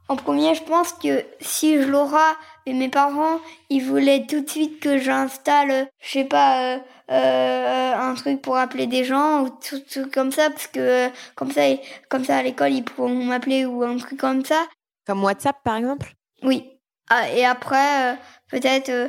en 0.08 0.16
premier, 0.16 0.54
je 0.54 0.62
pense 0.62 0.92
que 0.92 1.24
si 1.40 1.80
je 1.80 1.88
l'aurai, 1.88 2.34
mais 2.66 2.72
mes 2.72 2.88
parents, 2.88 3.40
ils 3.70 3.82
voulaient 3.82 4.26
tout 4.26 4.40
de 4.40 4.50
suite 4.50 4.80
que 4.80 4.98
j'installe, 4.98 5.88
je 6.00 6.10
sais 6.10 6.24
pas, 6.24 6.74
euh, 6.74 6.78
euh, 7.10 7.94
un 7.94 8.14
truc 8.14 8.42
pour 8.42 8.56
appeler 8.56 8.86
des 8.86 9.04
gens 9.04 9.44
ou 9.44 9.50
tout, 9.50 9.80
tout 9.80 10.10
comme 10.12 10.32
ça, 10.32 10.50
parce 10.50 10.66
que 10.66 10.80
euh, 10.80 11.08
comme 11.36 11.52
ça, 11.52 11.62
comme 12.08 12.24
ça 12.24 12.38
à 12.38 12.42
l'école, 12.42 12.72
ils 12.72 12.84
pourront 12.84 13.08
m'appeler 13.24 13.64
ou 13.64 13.82
un 13.82 13.96
truc 13.96 14.18
comme 14.18 14.44
ça. 14.44 14.66
Comme 15.06 15.22
WhatsApp, 15.22 15.56
par 15.62 15.76
exemple? 15.76 16.12
Oui. 16.42 16.64
Ah, 17.08 17.30
et 17.30 17.44
après, 17.44 18.14
euh, 18.14 18.16
peut-être, 18.48 18.88
euh, 18.88 19.08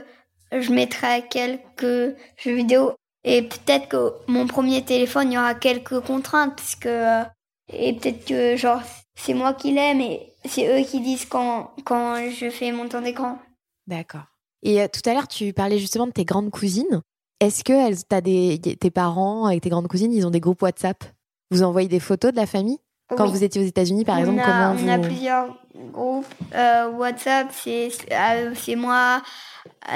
je 0.51 0.71
mettrai 0.71 1.25
quelques 1.29 2.15
jeux 2.37 2.53
vidéo. 2.53 2.93
Et 3.23 3.41
peut-être 3.41 3.87
que 3.89 4.13
mon 4.27 4.45
premier 4.47 4.85
téléphone, 4.85 5.31
il 5.31 5.35
y 5.35 5.37
aura 5.37 5.55
quelques 5.55 5.99
contraintes, 6.01 6.55
puisque 6.55 6.85
euh, 6.85 7.23
et 7.69 7.93
peut-être 7.93 8.25
que 8.25 8.55
genre 8.55 8.81
c'est 9.15 9.33
moi 9.33 9.53
qui 9.53 9.71
l'aime 9.71 9.99
et 9.99 10.33
c'est 10.45 10.67
eux 10.79 10.85
qui 10.85 11.01
disent 11.01 11.25
quand 11.25 11.73
quand 11.83 12.29
je 12.29 12.49
fais 12.49 12.71
mon 12.71 12.87
temps 12.87 13.01
d'écran. 13.01 13.39
D'accord. 13.88 14.26
Et 14.63 14.82
euh, 14.82 14.88
tout 14.91 15.08
à 15.10 15.13
l'heure, 15.13 15.28
tu 15.28 15.54
parlais 15.54 15.80
justement 15.80 16.08
de 16.08 16.12
tes 16.12 16.26
grandes 16.26 16.52
cousines. 16.52 17.02
Est-ce 17.39 17.63
que 17.63 17.73
elles, 17.73 18.04
t'as 18.04 18.21
des, 18.21 18.60
tes 18.60 18.91
parents 18.91 19.45
avec 19.45 19.62
tes 19.62 19.69
grandes 19.69 19.88
cousines, 19.88 20.12
ils 20.12 20.26
ont 20.26 20.32
des 20.32 20.39
groupes 20.39 20.62
WhatsApp? 20.62 21.04
Vous 21.52 21.63
envoyez 21.63 21.88
des 21.88 22.00
photos 22.00 22.32
de 22.32 22.38
la 22.38 22.45
famille? 22.47 22.80
Quand 23.15 23.26
Oui. 23.26 23.32
vous 23.32 23.43
étiez 23.43 23.62
aux 23.62 23.65
États-Unis, 23.65 24.04
par 24.04 24.17
on 24.17 24.19
exemple, 24.19 24.39
a, 24.41 24.43
comment 24.43 24.71
on 24.71 24.76
vous... 24.76 24.89
a 24.89 24.97
plusieurs 24.97 25.58
groupes 25.93 26.26
euh, 26.54 26.89
WhatsApp, 26.89 27.47
c'est 27.54 27.89
euh, 28.12 28.54
c'est 28.54 28.76
moi, 28.76 29.21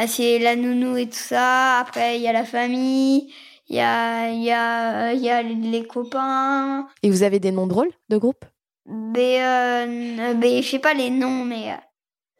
c'est 0.07 0.39
la 0.39 0.55
nounou 0.55 0.95
et 0.95 1.07
tout 1.07 1.15
ça. 1.15 1.79
Après 1.79 2.15
il 2.17 2.21
y 2.21 2.27
a 2.29 2.31
la 2.31 2.45
famille, 2.45 3.33
il 3.67 3.75
y 3.75 3.81
a 3.81 4.29
il 4.29 4.43
y 4.43 4.51
a 4.51 5.11
il 5.11 5.19
y 5.19 5.29
a 5.29 5.41
les 5.43 5.85
copains. 5.85 6.87
Et 7.03 7.09
vous 7.09 7.23
avez 7.23 7.39
des 7.41 7.51
noms 7.51 7.67
drôles 7.67 7.91
de 8.07 8.17
groupes 8.17 8.45
Mais 8.85 9.43
euh, 9.43 10.33
mais 10.37 10.61
je 10.61 10.69
sais 10.69 10.79
pas 10.79 10.93
les 10.93 11.09
noms, 11.09 11.43
mais 11.43 11.71
euh, 11.71 11.75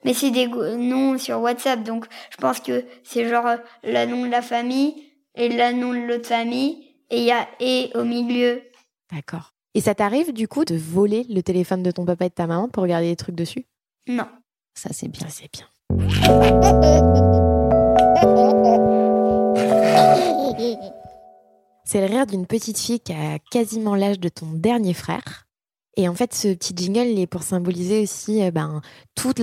mais 0.03 0.13
c'est 0.13 0.31
des 0.31 0.47
noms 0.47 1.17
sur 1.17 1.41
WhatsApp, 1.41 1.83
donc 1.83 2.05
je 2.31 2.37
pense 2.37 2.59
que 2.59 2.85
c'est 3.03 3.27
genre 3.27 3.47
euh, 3.47 3.57
le 3.83 4.05
nom 4.05 4.25
de 4.25 4.31
la 4.31 4.41
famille 4.41 5.11
et 5.35 5.49
le 5.49 5.73
nom 5.73 5.93
de 5.93 6.07
l'autre 6.07 6.27
famille 6.27 6.95
et 7.09 7.19
il 7.19 7.23
y 7.23 7.31
a 7.31 7.47
et 7.59 7.91
au 7.95 8.03
milieu. 8.03 8.61
D'accord. 9.11 9.53
Et 9.73 9.81
ça 9.81 9.95
t'arrive 9.95 10.33
du 10.33 10.47
coup 10.47 10.65
de 10.65 10.75
voler 10.75 11.25
le 11.29 11.41
téléphone 11.41 11.83
de 11.83 11.91
ton 11.91 12.05
papa 12.05 12.25
et 12.25 12.29
de 12.29 12.33
ta 12.33 12.47
maman 12.47 12.67
pour 12.67 12.83
regarder 12.83 13.09
des 13.09 13.15
trucs 13.15 13.35
dessus? 13.35 13.65
Non. 14.07 14.27
Ça, 14.73 14.89
c'est 14.91 15.07
bien. 15.07 15.27
c'est 15.29 15.49
bien. 15.51 15.67
C'est 21.83 21.99
le 21.99 22.05
rire 22.05 22.25
d'une 22.25 22.47
petite 22.47 22.79
fille 22.79 23.01
qui 23.01 23.11
a 23.11 23.37
quasiment 23.51 23.95
l'âge 23.95 24.17
de 24.17 24.29
ton 24.29 24.45
dernier 24.53 24.93
frère. 24.93 25.45
Et 25.97 26.07
en 26.07 26.15
fait, 26.15 26.33
ce 26.33 26.53
petit 26.53 26.73
jingle, 26.75 27.07
il 27.07 27.19
est 27.19 27.27
pour 27.27 27.43
symboliser 27.43 28.03
aussi 28.03 28.41
euh, 28.43 28.51
ben, 28.51 28.81
tous 29.15 29.35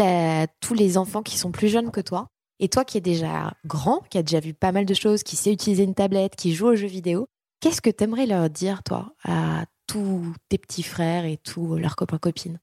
les 0.75 0.99
enfants 0.99 1.23
qui 1.23 1.37
sont 1.37 1.53
plus 1.53 1.69
jeunes 1.69 1.91
que 1.91 2.01
toi. 2.01 2.29
Et 2.61 2.69
toi 2.69 2.85
qui 2.85 2.99
es 2.99 3.01
déjà 3.01 3.53
grand, 3.67 4.01
qui 4.11 4.19
a 4.19 4.23
déjà 4.23 4.41
vu 4.41 4.55
pas 4.55 4.73
mal 4.73 4.85
de 4.85 4.95
choses, 4.95 5.23
qui 5.23 5.37
sait 5.37 5.53
utiliser 5.53 5.85
une 5.85 5.95
tablette, 5.95 6.35
qui 6.35 6.55
joue 6.55 6.69
aux 6.69 6.77
jeux 6.77 6.89
vidéo, 6.89 7.29
qu'est-ce 7.61 7.81
que 7.81 7.91
t'aimerais 7.91 8.27
leur 8.27 8.51
dire, 8.51 8.83
toi, 8.83 9.15
à 9.25 9.65
tous 9.87 10.35
tes 10.49 10.59
petits 10.59 10.83
frères 10.83 11.25
et 11.25 11.37
tous 11.37 11.77
leurs 11.77 11.97
copains-copines 11.97 12.59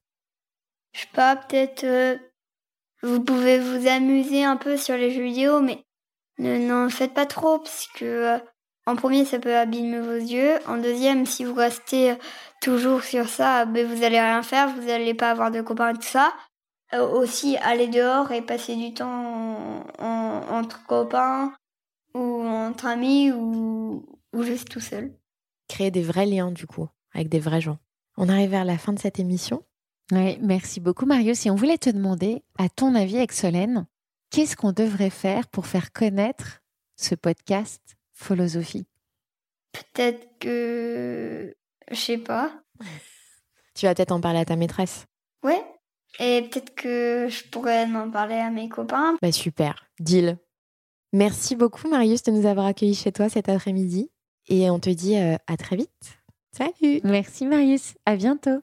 Je 0.92 1.00
sais 1.00 1.08
pas, 1.14 1.36
peut-être 1.36 1.84
euh, 1.84 2.16
vous 3.02 3.22
pouvez 3.22 3.58
vous 3.58 3.86
amuser 3.88 4.44
un 4.44 4.56
peu 4.56 4.76
sur 4.76 4.96
les 4.96 5.10
jeux 5.10 5.24
vidéo, 5.24 5.60
mais 5.60 5.84
ne 6.38 6.58
n'en 6.58 6.90
faites 6.90 7.14
pas 7.14 7.26
trop, 7.26 7.58
parce 7.58 7.86
que 7.94 8.04
euh, 8.04 8.38
en 8.86 8.96
premier, 8.96 9.24
ça 9.24 9.38
peut 9.38 9.56
abîmer 9.56 10.00
vos 10.00 10.14
yeux. 10.14 10.54
En 10.66 10.76
deuxième, 10.78 11.26
si 11.26 11.44
vous 11.44 11.54
restez 11.54 12.12
euh, 12.12 12.14
toujours 12.62 13.02
sur 13.02 13.28
ça, 13.28 13.64
ben, 13.66 13.86
vous 13.86 14.02
allez 14.04 14.20
rien 14.20 14.42
faire, 14.42 14.68
vous 14.74 14.88
allez 14.88 15.14
pas 15.14 15.30
avoir 15.30 15.50
de 15.50 15.60
copains 15.60 15.90
et 15.90 15.94
tout 15.94 16.02
ça. 16.02 16.32
Euh, 16.94 17.06
aussi, 17.08 17.56
aller 17.58 17.88
dehors 17.88 18.30
et 18.30 18.42
passer 18.42 18.76
du 18.76 18.94
temps 18.94 19.10
en- 19.10 19.82
en- 19.98 20.58
entre 20.58 20.84
copains 20.86 21.52
ou 22.14 22.42
entre 22.46 22.86
amis 22.86 23.32
ou, 23.32 24.06
ou 24.32 24.42
juste 24.44 24.68
tout 24.68 24.80
seul. 24.80 25.12
Créer 25.68 25.90
des 25.90 26.02
vrais 26.02 26.26
liens, 26.26 26.52
du 26.52 26.66
coup, 26.66 26.86
avec 27.12 27.28
des 27.28 27.40
vrais 27.40 27.60
gens. 27.60 27.78
On 28.16 28.28
arrive 28.28 28.50
vers 28.50 28.64
la 28.64 28.78
fin 28.78 28.92
de 28.92 29.00
cette 29.00 29.18
émission. 29.18 29.64
Oui, 30.12 30.38
merci 30.40 30.78
beaucoup 30.78 31.06
Marius. 31.06 31.44
Et 31.44 31.50
on 31.50 31.56
voulait 31.56 31.76
te 31.78 31.90
demander, 31.90 32.44
à 32.56 32.68
ton 32.68 32.94
avis, 32.94 33.16
avec 33.16 33.32
Solène, 33.32 33.86
qu'est-ce 34.30 34.54
qu'on 34.56 34.70
devrait 34.72 35.10
faire 35.10 35.48
pour 35.48 35.66
faire 35.66 35.92
connaître 35.92 36.62
ce 36.94 37.16
podcast? 37.16 37.95
Philosophie 38.16 38.86
Peut-être 39.72 40.26
que... 40.40 41.54
Je 41.90 41.96
sais 41.96 42.18
pas. 42.18 42.52
Tu 43.74 43.86
vas 43.86 43.94
peut-être 43.94 44.12
en 44.12 44.20
parler 44.20 44.40
à 44.40 44.44
ta 44.44 44.56
maîtresse. 44.56 45.06
Ouais. 45.44 45.62
Et 46.18 46.42
peut-être 46.42 46.74
que 46.74 47.28
je 47.28 47.44
pourrais 47.50 47.84
en 47.84 48.10
parler 48.10 48.36
à 48.36 48.50
mes 48.50 48.68
copains. 48.68 49.16
Bah 49.20 49.32
super, 49.32 49.86
deal. 50.00 50.38
Merci 51.12 51.56
beaucoup 51.56 51.88
Marius 51.88 52.22
de 52.22 52.32
nous 52.32 52.46
avoir 52.46 52.66
accueillis 52.66 52.94
chez 52.94 53.12
toi 53.12 53.28
cet 53.28 53.48
après-midi. 53.48 54.10
Et 54.48 54.70
on 54.70 54.80
te 54.80 54.90
dit 54.90 55.16
euh, 55.16 55.36
à 55.46 55.56
très 55.56 55.76
vite. 55.76 56.18
Salut 56.52 57.00
Merci 57.04 57.46
Marius, 57.46 57.94
à 58.06 58.16
bientôt. 58.16 58.62